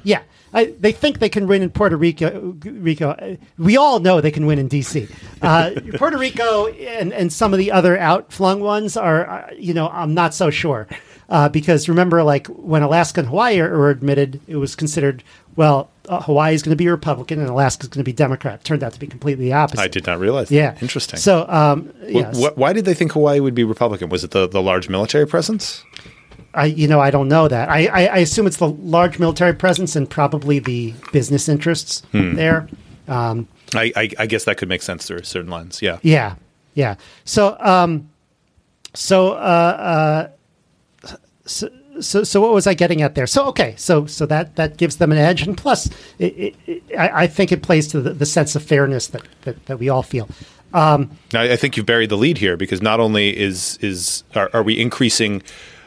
[0.03, 2.57] yeah, I, they think they can win in Puerto Rico.
[2.65, 5.09] Rico, we all know they can win in DC.
[5.41, 9.89] Uh, Puerto Rico and and some of the other outflung ones are, uh, you know,
[9.89, 10.89] I'm not so sure.
[11.29, 15.23] Uh, because remember, like when Alaska and Hawaii are, were admitted, it was considered
[15.57, 18.65] well, uh, Hawaii is going to be Republican and Alaska is going to be Democrat.
[18.65, 19.81] Turned out to be completely the opposite.
[19.83, 20.49] I did not realize.
[20.49, 20.55] that.
[20.55, 21.19] Yeah, interesting.
[21.21, 24.09] So, um, Wh- yes, wh- why did they think Hawaii would be Republican?
[24.09, 25.83] Was it the, the large military presence?
[26.53, 27.69] I you know I don't know that.
[27.69, 32.35] I, I, I assume it's the large military presence and probably the business interests Hmm.
[32.35, 32.69] there.
[33.09, 35.83] Um, I, I, I guess that could make sense through certain lines.
[35.83, 35.99] Yeah.
[36.03, 36.37] Yeah,
[36.75, 36.95] yeah.
[37.25, 38.09] So, um,
[38.95, 40.29] so, uh, uh,
[41.47, 41.69] so,
[42.01, 43.27] so, so, what was I getting at there?
[43.27, 47.25] So, okay, so, so that that gives them an edge, and plus, it, it, I,
[47.25, 50.03] I think it plays to the, the sense of fairness that, that that we all
[50.03, 50.29] feel.
[51.35, 54.63] I, I think you've buried the lead here because not only is is are, are
[54.63, 55.43] we increasing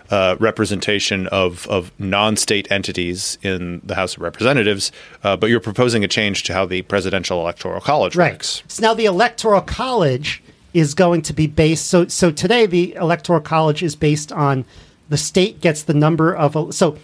[0.09, 4.91] uh, representation of of non-state entities in the House of Representatives,
[5.23, 8.33] uh, but you're proposing a change to how the presidential electoral college Right.
[8.33, 8.63] works.
[8.69, 10.41] So now the electoral college
[10.73, 11.87] is going to be based.
[11.87, 14.63] So so today the electoral college is based on
[15.09, 16.97] the state gets the number of so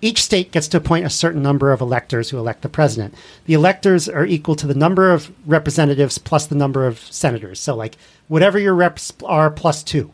[0.00, 3.14] each state gets to appoint a certain number of electors who elect the president.
[3.46, 7.58] The electors are equal to the number of representatives plus the number of senators.
[7.58, 7.96] So like
[8.28, 10.10] whatever your reps are plus two.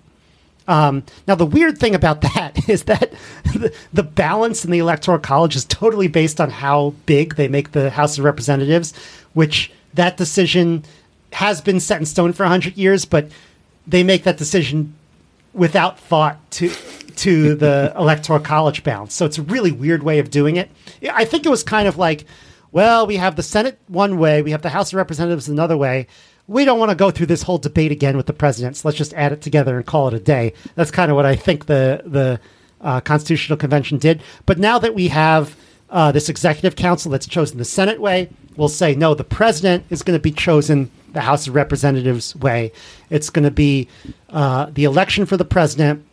[0.69, 3.13] Um, now, the weird thing about that is that
[3.45, 7.73] the, the balance in the Electoral College is totally based on how big they make
[7.73, 8.95] the House of Representatives,
[9.35, 10.85] which that decision
[11.33, 13.29] has been set in stone for 100 years, but
[13.87, 14.95] they make that decision
[15.53, 16.71] without thought to
[17.17, 19.15] to the electoral college balance.
[19.15, 20.71] So it's a really weird way of doing it.
[21.13, 22.25] I think it was kind of like,
[22.73, 26.07] well, we have the Senate one way, we have the House of Representatives another way.
[26.47, 28.77] We don't want to go through this whole debate again with the president.
[28.77, 30.55] So let's just add it together and call it a day.
[30.75, 32.41] That's kind of what I think the the
[32.81, 34.23] uh, Constitutional Convention did.
[34.47, 35.57] But now that we have
[35.91, 39.15] uh, this executive council that's chosen the Senate way, we'll say no.
[39.15, 42.73] The president is going to be chosen the House of Representatives way.
[43.11, 43.89] It's going to be
[44.31, 46.05] uh, the election for the president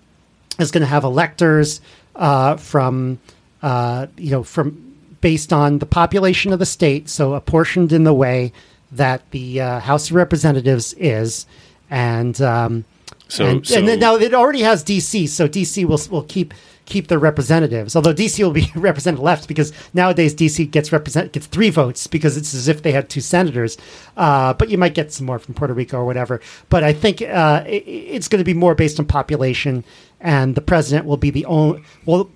[0.60, 1.82] is going to have electors
[2.16, 3.20] uh, from
[3.62, 4.84] uh, you know from
[5.22, 8.52] based on the population of the state, so apportioned in the way
[8.92, 11.46] that the uh, House of Representatives is,
[11.90, 12.86] and um,
[13.28, 16.54] So- and, so- and then now it already has DC, so DC will will keep
[16.88, 17.96] keep their representatives.
[17.96, 22.36] Although DC will be represented left because nowadays DC gets represent gets three votes because
[22.38, 23.78] it's as if they had two senators.
[24.16, 26.42] Uh, but you might get some more from Puerto Rico or whatever.
[26.70, 29.84] But I think uh, it, it's going to be more based on population,
[30.20, 32.32] and the president will be the only will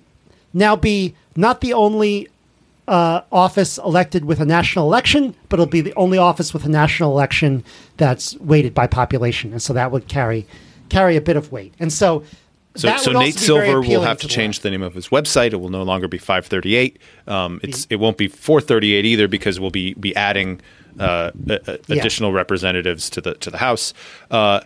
[0.52, 2.28] now be not the only
[2.86, 6.68] uh, office elected with a national election, but it'll be the only office with a
[6.68, 7.64] national election
[7.96, 10.46] that's weighted by population, and so that would carry
[10.92, 11.72] carry a bit of weight.
[11.80, 12.22] And so,
[12.74, 15.52] So, so Nate Silver will have to the change the name of his website.
[15.52, 16.98] It will no longer be 538.
[17.26, 20.60] Um, it's it won't be 438 either because we'll be be adding
[20.98, 21.96] uh, a- a- Yeah.
[22.00, 23.92] additional representatives to the to the House,
[24.30, 24.60] uh,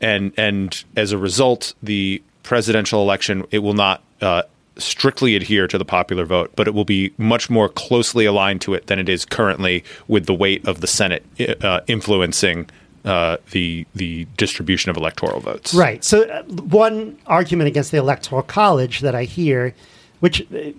[0.00, 4.02] and and as a result, the presidential election it will not.
[4.20, 4.42] Uh,
[4.80, 8.74] strictly adhere to the popular vote but it will be much more closely aligned to
[8.74, 11.24] it than it is currently with the weight of the senate
[11.64, 12.64] uh, influencing
[13.04, 16.02] uh, the the distribution of electoral votes Right.
[16.04, 19.74] So, uh, one argument against the electoral college that I hear,
[20.20, 20.72] which uh,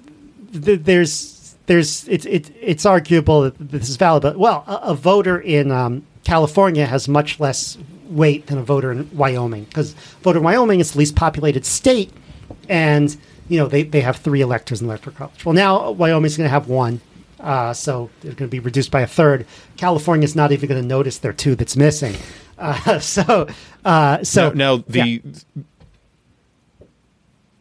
[0.53, 4.95] th- there's there's it's it, it's arguable that this is valid, but well, a, a
[4.95, 7.77] voter in um, California has much less
[8.09, 12.11] weight than a voter in Wyoming because voter in Wyoming is the least populated state,
[12.67, 13.15] and
[13.47, 15.45] you know they, they have three electors in the electoral college.
[15.45, 17.01] Well, now Wyoming's going to have one.
[17.39, 19.45] Uh, so they're going to be reduced by a third.
[19.77, 22.15] California's not even going to notice their two that's missing.
[22.61, 23.47] Uh, so,
[23.85, 25.63] uh, so now, now the yeah.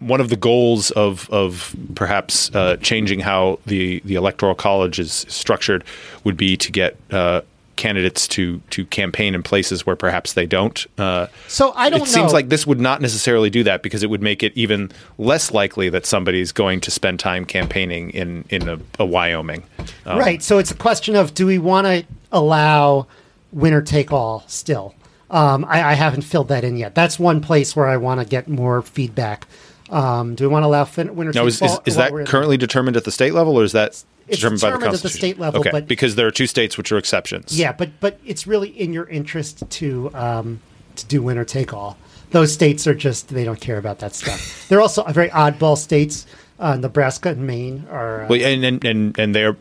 [0.00, 5.24] one of the goals of of perhaps uh, changing how the the electoral college is
[5.28, 5.84] structured
[6.24, 7.42] would be to get uh,
[7.78, 10.86] candidates to to campaign in places where perhaps they don't.
[10.98, 14.10] Uh, So I don't it seems like this would not necessarily do that because it
[14.10, 18.68] would make it even less likely that somebody's going to spend time campaigning in in
[18.68, 19.62] a, a Wyoming.
[20.04, 20.42] Um, right.
[20.42, 23.06] So it's a question of do we want to allow
[23.52, 24.94] winner take all still?
[25.30, 26.94] Um, I, I haven't filled that in yet.
[26.94, 29.46] That's one place where I want to get more feedback.
[29.90, 31.68] Um, do we want to allow fin- winner Now, take is, all?
[31.68, 34.36] is, is that we're in- currently determined at the state level, or is that It's
[34.38, 36.76] determined by the determined at the state level, okay, but- because there are two states
[36.76, 37.58] which are exceptions.
[37.58, 40.60] Yeah, but but it's really in your interest to um,
[40.96, 41.96] to do winner take all.
[42.30, 44.66] Those states are just they don't care about that stuff.
[44.68, 46.26] They're also very oddball states.
[46.60, 48.24] Uh, Nebraska and Maine are.
[48.24, 49.56] Uh, Well, and and and, and they're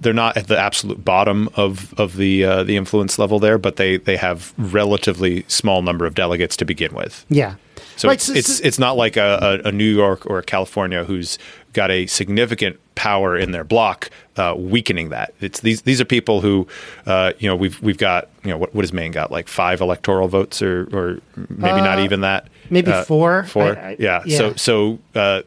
[0.00, 3.76] they're not at the absolute bottom of of the uh, the influence level there, but
[3.76, 7.24] they they have relatively small number of delegates to begin with.
[7.28, 7.54] yeah.
[7.96, 11.04] So Right, it's, so- it's it's not like a, a, New York or a California
[11.04, 11.38] who's
[11.72, 15.34] got a significant power in their block uh, weakening that.
[15.40, 16.66] It's these these are people who
[17.06, 19.80] uh, you know we've we've got you know what what has Maine got like five
[19.80, 23.44] electoral votes or or maybe not even that Uh, maybe Uh, four.
[23.44, 24.22] four I- I- yeah.
[24.24, 24.38] yeah.
[24.38, 25.42] so so uh,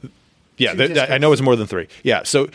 [0.57, 2.49] yeah th- I know it's more than three yeah so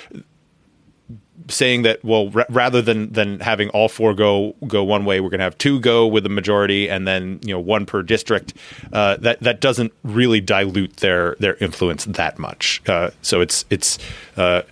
[1.53, 5.31] saying that well ra- rather than than having all four go go one way we're
[5.31, 8.55] going to have two go with the majority and then you know one per district
[8.93, 12.83] uh, that that doesn't really dilute their their influence that much.
[12.87, 13.99] Uh, so it's it's
[14.37, 14.63] uh,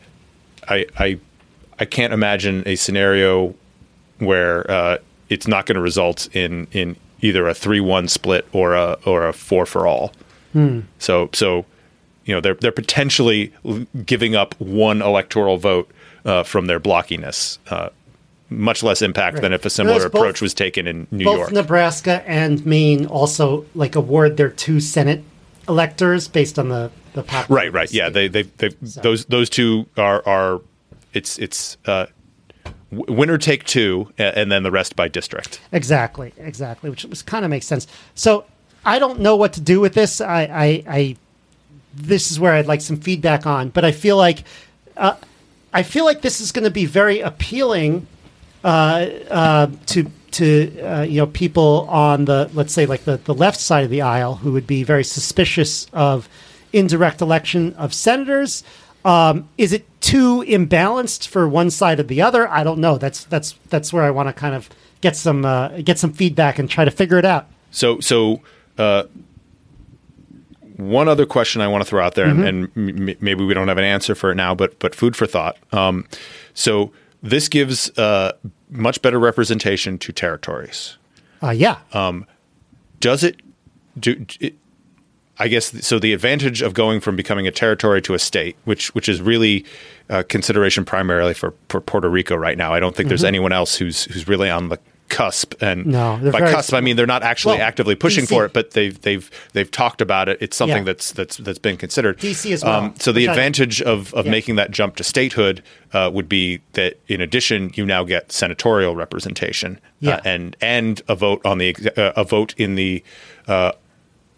[0.68, 1.18] I I
[1.78, 3.54] I can't imagine a scenario
[4.18, 8.74] where uh, it's not going to result in in either a three one split or
[8.74, 10.12] a or a four for all.
[10.98, 11.64] So so
[12.24, 13.52] you know they're they're potentially
[14.04, 15.90] giving up one electoral vote
[16.24, 17.58] uh, from their blockiness.
[17.68, 17.88] Uh,
[18.52, 19.42] much less impact Right.
[19.42, 21.52] than if a similar Whereas both- approach was taken in New both York.
[21.52, 25.22] Nebraska and Maine also like award their two Senate
[25.68, 27.54] electors based on the the population.
[27.54, 28.08] right, right, yeah.
[28.08, 28.68] They they they
[29.02, 30.60] those those two are are
[31.12, 32.06] it's it's uh,
[32.90, 35.60] winner take two, and then the rest by district.
[35.72, 37.86] Exactly, exactly, which was kind of makes sense.
[38.14, 38.44] So
[38.84, 40.20] I don't know what to do with this.
[40.20, 41.16] I, I, I
[41.94, 44.44] this is where I'd like some feedback on, but I feel like
[44.96, 45.14] uh,
[45.72, 48.06] I feel like this is going to be very appealing
[48.64, 53.34] uh, uh, to to uh, you know people on the let's say like the, the
[53.34, 56.28] left side of the aisle who would be very suspicious of
[56.72, 58.62] indirect election of senators.
[59.04, 62.48] Um, is it too imbalanced for one side or the other?
[62.48, 62.98] I don't know.
[62.98, 64.68] That's that's that's where I want to kind of
[65.00, 67.46] get some uh, get some feedback and try to figure it out.
[67.70, 68.42] So, so
[68.78, 69.04] uh,
[70.80, 72.44] one other question I want to throw out there, Mm-hmm.
[72.44, 75.14] and, and m- maybe we don't have an answer for it now, but but food
[75.16, 75.56] for thought.
[75.72, 76.06] Um,
[76.54, 78.32] so, this gives uh,
[78.70, 80.96] much better representation to territories.
[81.42, 81.78] Uh, yeah,
[83.00, 83.36] Does it?
[83.98, 84.54] Do it,
[85.38, 85.98] I guess so.
[85.98, 89.64] The advantage of going from becoming a territory to a state, which which is really
[90.10, 92.74] uh, consideration primarily for, for Puerto Rico right now.
[92.74, 94.78] I don't think there's anyone else who's who's really on the
[95.10, 98.28] cusp, and No, by very cusp I mean they're not actually Well, actively pushing DC
[98.28, 100.38] for it, but they've they've they've talked about it.
[100.40, 100.84] It's something Yeah.
[100.84, 102.14] that's that's that's been considered.
[102.16, 104.30] Um, DC as well, so the which I- advantage of of Yeah.
[104.32, 108.96] making that jump to statehood uh, would be that in addition you now get senatorial
[108.96, 110.14] representation Yeah.
[110.14, 113.02] uh, and and a vote on the uh, a vote in the
[113.48, 113.72] uh,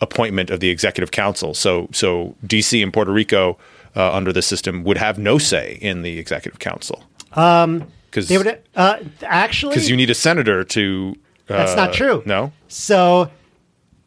[0.00, 1.54] appointment of the executive council.
[1.54, 3.58] So so DC and Puerto Rico
[3.94, 7.04] uh, under the system would have no say in the executive council.
[7.35, 11.16] Um, because They would uh, actually you need a senator to.
[11.48, 12.22] Uh, That's not true.
[12.27, 12.53] No.
[12.68, 13.31] So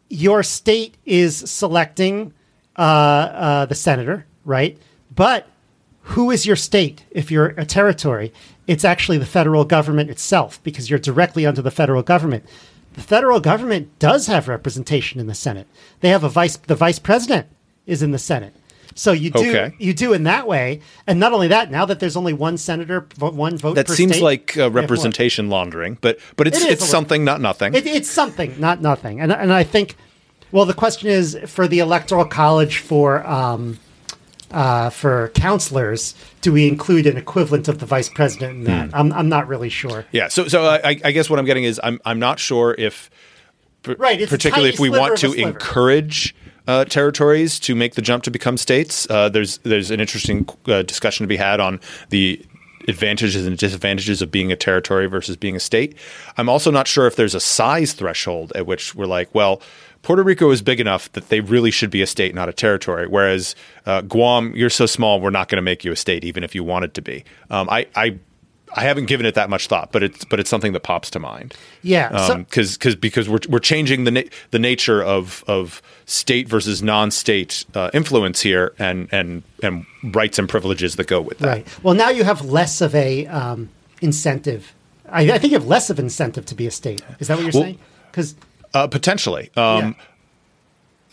[0.10, 2.32] your state is selecting
[2.78, 4.78] uh, uh, the senator, right?
[5.14, 5.48] But
[6.02, 8.32] who is your state if you're a territory?
[8.68, 12.46] It's actually the federal government itself because you're directly under the federal government.
[12.94, 15.68] The federal government does have representation in the Senate.
[16.02, 16.58] They have a vice.
[16.58, 17.48] The vice president
[17.88, 18.56] is in the Senate.
[18.98, 19.76] So you do Okay.
[19.78, 21.70] you do in that way, and not only that.
[21.70, 23.76] Now that there's only one senator, one vote.
[23.76, 27.74] That seems state, like uh, representation laundering, but but it's It it's something, not nothing.
[27.74, 29.20] It, it's something, not nothing.
[29.20, 29.98] And and I think,
[30.54, 33.80] well, the question is for the electoral college for um,
[34.52, 38.90] uh, for counselors, do we include an equivalent of the vice president in that?
[38.92, 38.96] Hmm.
[38.96, 40.06] I'm I'm not really sure.
[40.14, 40.30] yeah.
[40.30, 43.10] So so I, I guess what I'm getting is I'm I'm not sure if
[43.86, 46.34] Right, particularly if we want to encourage
[46.68, 49.08] uh, territories to make the jump to become states.
[49.10, 52.44] Uh, there's there's an interesting uh, discussion to be had on the
[52.88, 55.96] advantages and disadvantages of being a territory versus being a state.
[56.38, 59.62] I'm also not sure if there's a size threshold at which we're like, well,
[60.04, 63.08] Puerto Rico is big enough that they really should be a state, not a territory.
[63.08, 63.56] Whereas
[63.88, 66.54] uh, Guam, you're so small, we're not going to make you a state, even if
[66.54, 67.24] you wanted to be.
[67.50, 68.20] Um, I, I
[68.78, 71.20] I haven't given it that much thought, but it's but it's something that pops to
[71.20, 71.56] mind.
[71.82, 76.48] Yeah, so- because because because we're we're changing the na- the nature of of state
[76.50, 81.48] versus non-state uh, influence here, and and and rights and privileges that go with that.
[81.48, 81.84] Right.
[81.84, 83.70] Well, now you have less of a um,
[84.02, 84.74] incentive.
[85.10, 87.02] I, I think you have less of incentive to be a state.
[87.20, 87.80] Is that what you're Well- saying?
[88.12, 88.36] Because
[88.74, 89.50] Uh, potentially.
[89.56, 89.96] Um,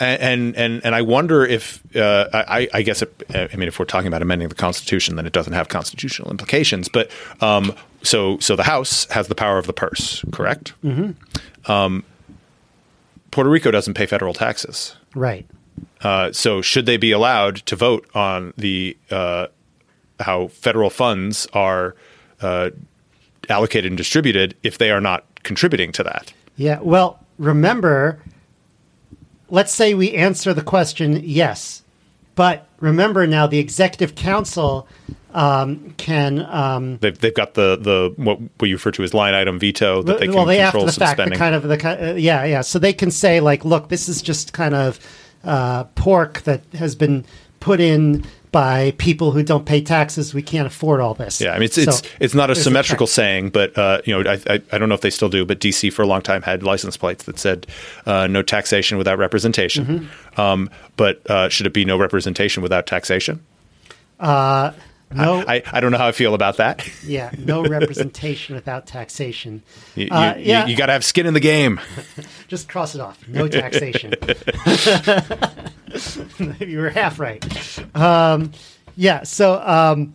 [0.02, 3.84] and and and I wonder if uh, I, I guess it, I mean if we're
[3.84, 6.88] talking about amending the Constitution, then it doesn't have constitutional implications.
[6.88, 7.10] But
[7.40, 10.74] um, so so the House has the power of the purse, correct?
[10.84, 11.70] Mm-hmm.
[11.70, 12.04] Um,
[13.30, 15.46] Puerto Rico doesn't pay federal taxes, right.
[16.02, 19.46] uh, so should they be allowed to vote on the uh,
[20.20, 21.94] how federal funds are
[22.40, 22.70] uh,
[23.48, 26.32] allocated and distributed if they are not contributing to that?
[26.56, 26.80] Yeah.
[26.80, 28.20] Well, remember,
[29.52, 31.82] let's say we answer the question yes,
[32.34, 34.88] but remember now the executive council
[35.34, 36.40] um, can.
[36.40, 40.18] Um, They've, they've got the the what we refer to as line item veto that
[40.18, 41.38] they can well, they control after the some fact, the spending.
[41.38, 42.62] kind of the uh, yeah, yeah.
[42.62, 44.98] So they can say like, look, this is just kind of
[45.44, 47.24] uh, pork that has been
[47.60, 50.34] put in by people who don't pay taxes.
[50.34, 51.40] We can't afford all this.
[51.40, 54.30] yeah, I mean it's So it's it's not a symmetrical saying, but uh, you know
[54.30, 56.42] I, I I don't know if they still do, but DC for a long time
[56.42, 57.66] had license plates that said
[58.06, 59.86] uh, no taxation without representation.
[59.86, 60.40] Mm-hmm.
[60.40, 63.44] Um, but uh, should it be no representation without taxation?
[65.14, 66.88] No, I, I don't know how I feel about that.
[67.04, 69.62] yeah, no representation without taxation.
[69.94, 70.66] You, Uh, you, yeah.
[70.66, 71.78] you, got to have skin in the game.
[72.48, 73.26] Just cross it off.
[73.28, 74.14] No taxation.
[76.60, 77.44] you were half right.
[77.96, 78.52] Um,
[78.96, 79.22] yeah.
[79.22, 80.14] So um,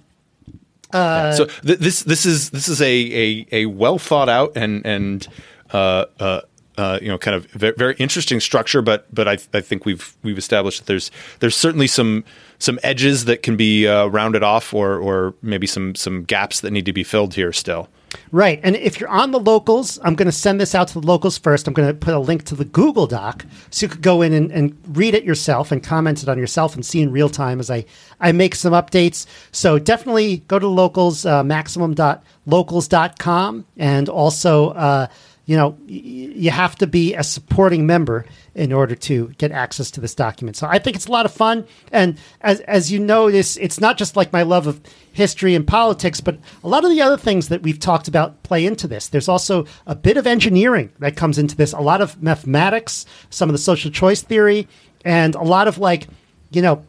[0.91, 5.27] so th- this this is this is a a, a well thought out and and
[5.71, 6.41] uh, uh,
[6.77, 10.15] uh, you know kind of ve- very interesting structure, but but I, I think we've
[10.23, 12.23] we've established that there's there's certainly some
[12.59, 16.71] some edges that can be uh, rounded off, or or maybe some some gaps that
[16.71, 17.87] need to be filled here still.
[18.31, 18.59] Right.
[18.63, 21.37] And if you're on the locals, I'm going to send this out to the locals
[21.37, 21.67] first.
[21.67, 24.33] I'm going to put a link to the Google Doc so you could go in
[24.33, 27.59] and, and read it yourself and comment it on yourself and see in real time
[27.59, 27.85] as I,
[28.19, 29.27] I make some updates.
[29.51, 33.65] So definitely go to the locals, uh, maximum.locals.com.
[33.77, 35.07] And also, uh,
[35.45, 38.25] you know, y- you have to be a supporting member
[38.57, 40.57] in order to get access to this document.
[40.57, 41.67] So I think it's a lot of fun.
[41.91, 44.81] And as, as you notice, it's not just like my love of
[45.13, 48.65] history and politics, but a lot of the other things that we've talked about play
[48.65, 49.09] into this.
[49.09, 53.47] There's also a bit of engineering that comes into this, a lot of mathematics, some
[53.47, 54.67] of the social choice theory,
[55.05, 56.07] and a lot of like,
[56.49, 56.83] you know,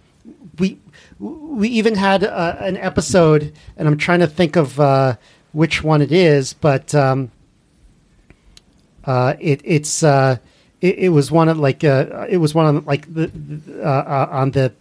[0.59, 0.79] we
[1.19, 5.17] we even had uh, an episode, and I'm trying to think of uh,
[5.53, 7.31] which one it is, but um,
[9.05, 10.39] uh, it it's uh,
[10.81, 13.31] it, it was one of like uh, it was one of like the
[13.81, 14.73] uh, uh, on the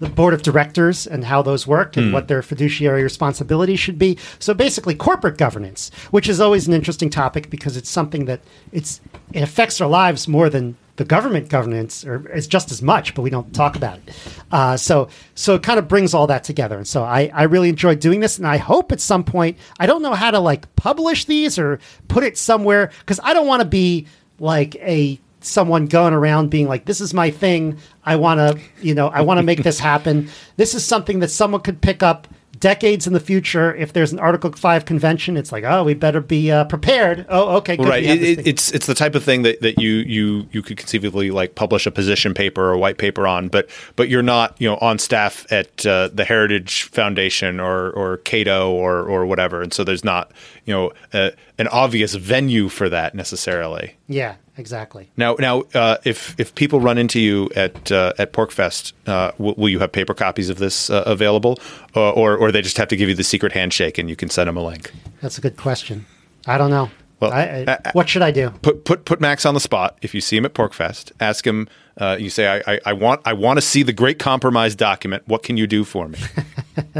[0.00, 4.16] the board of directors and how those work and what their fiduciary responsibility should be.
[4.38, 9.00] So basically, corporate governance, which is always an interesting topic because it's something that it's
[9.32, 13.22] it affects our lives more than the government governance or is just as much, but
[13.22, 14.14] we don't talk about it.
[14.52, 16.76] Uh, so so it kind of brings all that together.
[16.76, 19.86] And so I, I really enjoy doing this, and I hope at some point I
[19.86, 23.62] don't know how to like publish these or put it somewhere because I don't want
[23.62, 24.06] to be
[24.38, 28.92] like a someone going around being like this is my thing i want to you
[28.92, 32.26] know i want to make this happen this is something that someone could pick up
[32.60, 36.20] decades in the future, if there's an Article Five convention, it's like, oh, we better
[36.20, 37.26] be uh, prepared.
[37.28, 37.88] Oh, okay, good.
[37.88, 38.02] right.
[38.02, 41.30] It, it, it's it's the type of thing that, that you you you could conceivably
[41.30, 44.76] like publish a position paper or white paper on, but but you're not you know
[44.80, 49.84] on staff at uh, the Heritage Foundation or or Cato or or whatever, and so
[49.84, 50.32] there's not
[50.64, 53.96] you know a, an obvious venue for that necessarily.
[54.06, 55.10] Yeah, exactly.
[55.16, 59.54] Now, now, uh, if if people run into you at uh, at PorcFest, uh, w-
[59.56, 61.58] will you have paper copies of this uh, available,
[61.94, 64.28] or, or or they just have to give you the secret handshake and you can
[64.28, 64.92] send them a link?
[65.20, 66.06] That's a good question.
[66.46, 66.90] I don't know.
[67.20, 68.50] Well, I, I, uh, what should I do?
[68.62, 69.98] Put put put Max on the spot.
[70.02, 71.68] If you see him at PorcFest, ask him.
[71.96, 75.24] Uh, you say, I, I, I want I want to see the Great Compromise document.
[75.26, 76.18] What can you do for me?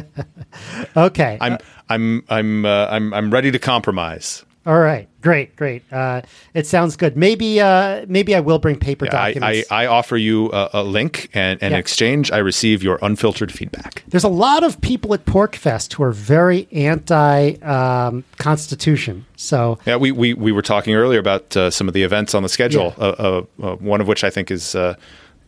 [0.97, 1.39] okay.
[1.41, 4.45] I'm I'm I'm I'm I'm ready to compromise.
[4.69, 5.83] All right, great, great.
[5.91, 6.21] Uh,
[6.53, 7.17] it sounds good.
[7.17, 9.71] Maybe, uh, maybe I will bring paper yeah, documents.
[9.71, 11.79] I, I, I, offer you a, a link, and, and yeah.
[11.79, 14.05] in exchange, I receive your unfiltered feedback.
[14.09, 19.17] There's a lot of people at PorcFest who are very anti-constitution.
[19.17, 22.35] Um, so yeah, we, we we were talking earlier about uh, some of the events
[22.35, 22.95] on the schedule.
[22.99, 23.05] Yeah.
[23.05, 24.97] Uh, uh, one of which I think is uh,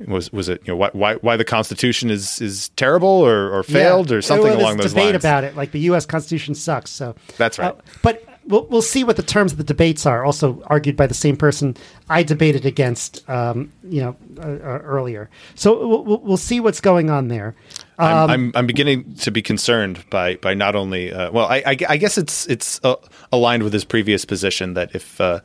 [0.08, 3.62] was was it you know why why, why the Constitution is is terrible or, or
[3.64, 4.16] failed yeah.
[4.16, 5.12] or something along those debate lines.
[5.12, 6.06] Debate about it, like the U.S.
[6.06, 6.90] Constitution sucks.
[6.90, 7.74] So that's right.
[7.74, 10.24] Uh, but we'll, we'll see what the terms of the debates are.
[10.24, 11.76] Also argued by the same person
[12.08, 15.30] I debated against, um, you know, uh, uh, earlier.
[15.54, 17.54] So we'll, we'll see what's going on there.
[17.98, 21.62] Um, I'm, I'm, I'm beginning to be concerned by by not only uh, well I,
[21.66, 22.96] I, I, guess it's it's uh,
[23.30, 25.40] aligned with his previous position that if uh,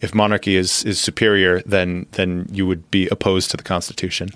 [0.00, 4.30] if monarchy is is superior then then you would be opposed to the Constitution.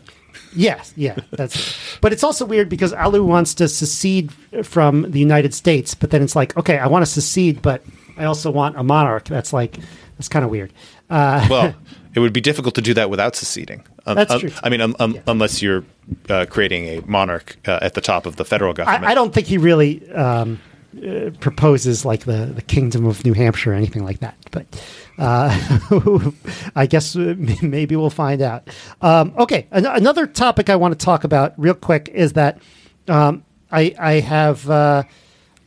[0.57, 1.77] Yes, yeah, that's.
[2.01, 6.23] but it's also weird because Alu wants to secede from the United States, but then
[6.23, 7.83] it's like, okay, I want to secede, but
[8.17, 9.25] I also want a monarch.
[9.25, 9.79] That's like
[10.17, 10.73] that's kind of weird.
[11.11, 11.75] Uh, well,
[12.15, 13.85] it would be difficult to do that without seceding.
[14.07, 14.51] Um, that's um, true.
[14.63, 15.23] I mean, um, um, yeah.
[15.27, 15.85] unless you're
[16.29, 19.05] uh, creating a monarch uh, at the top of the federal government.
[19.05, 20.61] I, I don't think he really um,
[20.97, 24.37] uh, proposes like the the kingdom of New Hampshire or anything like that.
[24.51, 24.67] But
[25.19, 26.31] uh,
[26.77, 28.69] I guess uh, maybe we'll find out.
[29.01, 32.61] Um, okay, An- another topic I want to talk about real quick is that
[33.09, 33.43] I
[33.73, 34.69] I have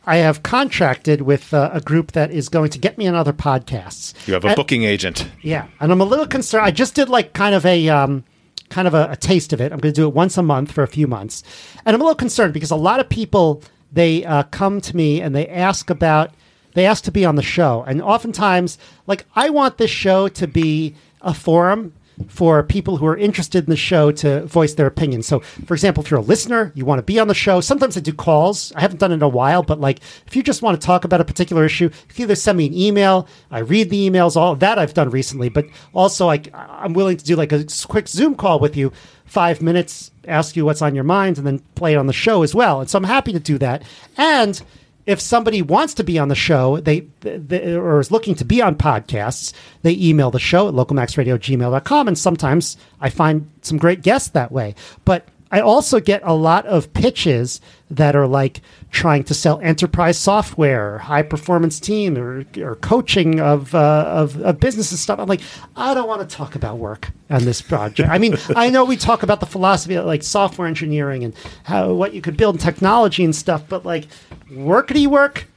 [0.07, 3.33] I have contracted with uh, a group that is going to get me on other
[3.33, 4.13] podcasts.
[4.25, 5.29] You have a and, booking agent.
[5.41, 6.65] Yeah, and I'm a little concerned.
[6.65, 8.23] I just did like kind of a um,
[8.69, 9.73] kind of a, a taste of it.
[9.73, 11.43] I'm going to do it once a month for a few months,
[11.85, 15.21] and I'm a little concerned because a lot of people they uh, come to me
[15.21, 16.33] and they ask about
[16.73, 18.77] they ask to be on the show, and oftentimes
[19.07, 21.93] like I want this show to be a forum
[22.27, 25.21] for people who are interested in the show to voice their opinion.
[25.21, 27.95] So, for example, if you're a listener, you want to be on the show, sometimes
[27.95, 28.73] I do calls.
[28.75, 31.03] I haven't done it in a while, but like if you just want to talk
[31.03, 33.27] about a particular issue, you can either send me an email.
[33.51, 37.25] I read the emails, all that I've done recently, but also like I'm willing to
[37.25, 38.91] do like a quick Zoom call with you,
[39.25, 42.43] five minutes, ask you what's on your mind, and then play it on the show
[42.43, 42.81] as well.
[42.81, 43.83] And so I'm happy to do that.
[44.17, 44.61] And
[45.07, 48.61] if somebody wants to be on the show, they, they, or is looking to be
[48.61, 54.29] on podcasts, they email the show at localmaxradio@gmail.com, and sometimes I find some great guests
[54.29, 54.75] that way.
[55.05, 60.17] But I also get a lot of pitches that are like trying to sell enterprise
[60.17, 65.19] software, high performance team, or, or coaching of, uh, of, of business and stuff.
[65.19, 65.41] I'm like,
[65.75, 68.09] I don't want to talk about work on this project.
[68.09, 71.33] I mean, I know we talk about the philosophy of like software engineering and
[71.63, 74.07] how what you could build in technology and stuff, but like
[74.51, 75.47] workity work.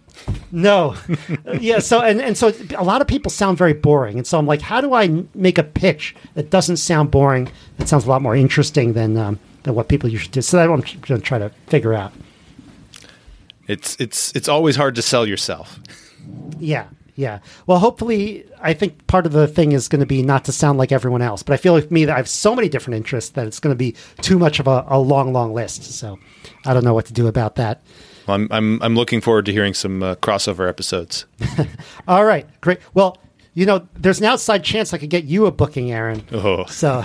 [0.52, 0.96] No,
[1.60, 1.78] yeah.
[1.78, 4.60] So and and so a lot of people sound very boring, and so I'm like,
[4.60, 7.50] how do I make a pitch that doesn't sound boring?
[7.78, 10.42] That sounds a lot more interesting than um, than what people usually do.
[10.42, 12.12] So that's what I'm going to try to figure out.
[13.66, 15.78] It's it's it's always hard to sell yourself.
[16.58, 17.38] Yeah, yeah.
[17.66, 20.78] Well, hopefully, I think part of the thing is going to be not to sound
[20.78, 21.42] like everyone else.
[21.44, 23.72] But I feel like me that I have so many different interests that it's going
[23.72, 25.84] to be too much of a, a long, long list.
[25.84, 26.18] So
[26.66, 27.80] I don't know what to do about that.
[28.26, 31.26] Well, I'm I'm I'm looking forward to hearing some uh, crossover episodes.
[32.08, 32.80] All right, great.
[32.92, 33.18] Well,
[33.52, 36.22] you know, there's an outside chance I could get you a booking, Aaron.
[36.32, 36.64] Oh.
[36.66, 37.02] So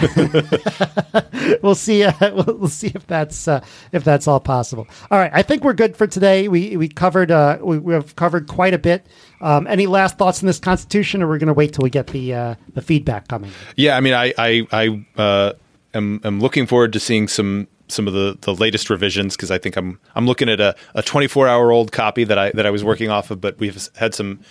[1.63, 2.03] we'll see.
[2.03, 4.87] Uh, we'll, we'll, see if that's uh, if that's all possible.
[5.09, 6.47] All right, I think we're good for today.
[6.47, 9.07] We we covered uh, we, we have covered quite a bit.
[9.41, 12.07] Um, any last thoughts on this Constitution, or we're going to wait till we get
[12.07, 13.51] the uh, the feedback coming?
[13.75, 15.53] Yeah, I mean, I I, I uh,
[15.95, 19.57] am am looking forward to seeing some some of the, the latest revisions because I
[19.57, 22.69] think I'm I'm looking at a, a 24 hour old copy that I that I
[22.69, 24.41] was working off of, but we've had some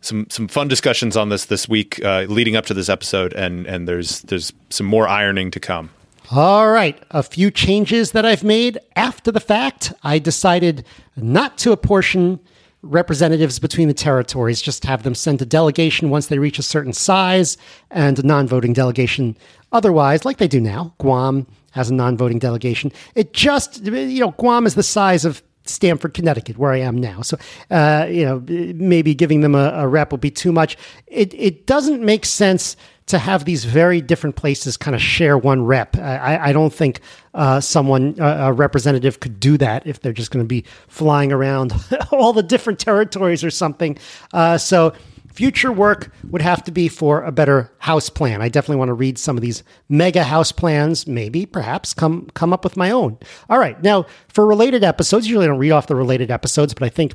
[0.00, 3.66] some some fun discussions on this this week uh, leading up to this episode, and
[3.66, 5.90] and there's there's some more ironing to come.
[6.30, 9.92] All right, a few changes that I've made after the fact.
[10.02, 10.84] I decided
[11.16, 12.38] not to apportion
[12.82, 16.92] representatives between the territories, just have them send a delegation once they reach a certain
[16.92, 17.56] size
[17.90, 19.36] and a non voting delegation
[19.72, 20.94] otherwise, like they do now.
[20.98, 22.92] Guam has a non voting delegation.
[23.14, 27.22] It just, you know, Guam is the size of Stamford, Connecticut, where I am now.
[27.22, 27.38] So,
[27.70, 30.76] uh, you know, maybe giving them a, a rep will be too much.
[31.06, 35.64] It, it doesn't make sense to have these very different places kind of share one
[35.64, 35.96] rep.
[35.96, 37.00] I, I don't think
[37.32, 41.32] uh, someone, uh, a representative, could do that if they're just going to be flying
[41.32, 41.72] around
[42.12, 43.96] all the different territories or something.
[44.34, 44.92] Uh, so,
[45.38, 48.42] future work would have to be for a better house plan.
[48.42, 52.52] I definitely want to read some of these mega house plans, maybe, perhaps come come
[52.52, 53.16] up with my own.
[53.48, 56.82] All right, now for related episodes, usually I don't read off the related episodes, but
[56.82, 57.14] I think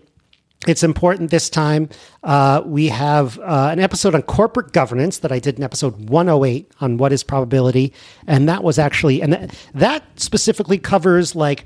[0.66, 1.90] it's important this time.
[2.24, 6.72] Uh, we have uh, an episode on corporate governance that I did in episode 108
[6.80, 7.92] on what is probability.
[8.26, 11.66] And that was actually, and th- that specifically covers like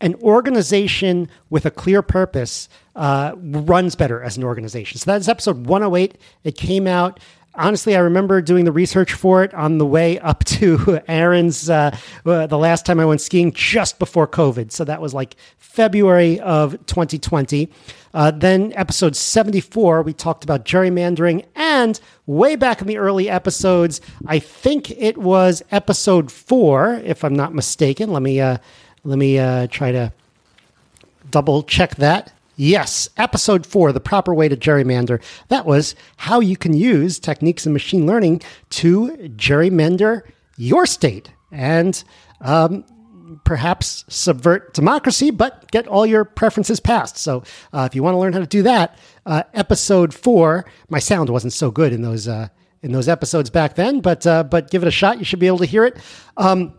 [0.00, 4.98] an organization with a clear purpose uh, runs better as an organization.
[4.98, 6.18] So that's episode 108.
[6.44, 7.20] It came out
[7.58, 11.96] honestly, I remember doing the research for it on the way up to Aaron's uh,
[12.24, 14.72] uh, the last time I went skiing just before COVID.
[14.72, 17.68] So that was like February of 2020.
[18.14, 21.44] Uh, then episode 74, we talked about gerrymandering.
[21.54, 27.34] And way back in the early episodes, I think it was episode four, if I'm
[27.34, 28.12] not mistaken.
[28.12, 28.58] Let me, uh,
[29.08, 30.12] let me uh, try to
[31.30, 32.30] double check that.
[32.56, 35.22] Yes, episode four, the proper way to gerrymander.
[35.48, 40.22] That was how you can use techniques in machine learning to gerrymander
[40.58, 42.04] your state and
[42.42, 42.84] um,
[43.44, 47.16] perhaps subvert democracy, but get all your preferences passed.
[47.16, 50.98] So uh, if you want to learn how to do that, uh, episode four, my
[50.98, 52.28] sound wasn't so good in those.
[52.28, 52.48] Uh,
[52.80, 55.18] in those episodes back then, but uh, but give it a shot.
[55.18, 55.96] You should be able to hear it.
[56.36, 56.77] Um,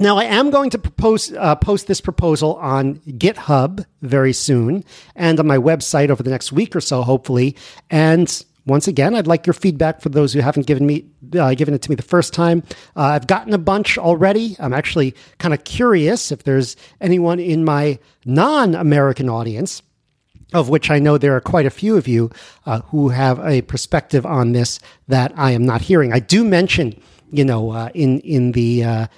[0.00, 4.84] now, I am going to propose uh, post this proposal on GitHub very soon
[5.16, 7.56] and on my website over the next week or so, hopefully.
[7.90, 11.06] And once again, I'd like your feedback for those who haven't given me
[11.38, 12.62] uh, given it to me the first time.
[12.96, 14.56] Uh, I've gotten a bunch already.
[14.58, 19.82] I'm actually kind of curious if there's anyone in my non-American audience,
[20.52, 22.30] of which I know there are quite a few of you,
[22.66, 26.12] uh, who have a perspective on this that I am not hearing.
[26.12, 29.08] I do mention, you know, uh, in in the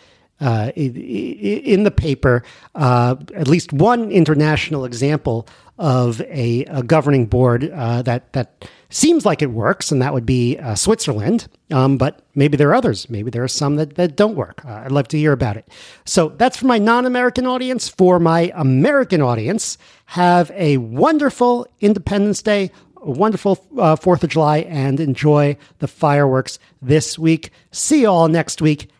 [0.40, 2.42] uh, in the paper
[2.74, 5.46] uh, at least one international example
[5.78, 10.26] of a, a governing board uh, that that seems like it works, and that would
[10.26, 11.48] be uh, Switzerland.
[11.70, 13.08] Um, but maybe there are others.
[13.08, 14.64] Maybe there are some that, that don't work.
[14.64, 15.66] Uh, I'd love to hear about it.
[16.04, 17.88] So that's for my non-American audience.
[17.88, 22.70] For my American audience, have a wonderful Independence Day
[23.02, 27.50] a wonderful uh, 4th of July and enjoy the fireworks this week.
[27.70, 28.90] See you all next week.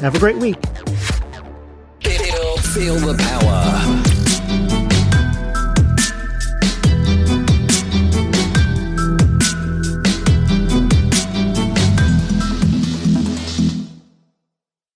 [0.00, 0.56] Have a great week.
[2.00, 4.19] Feel, the power.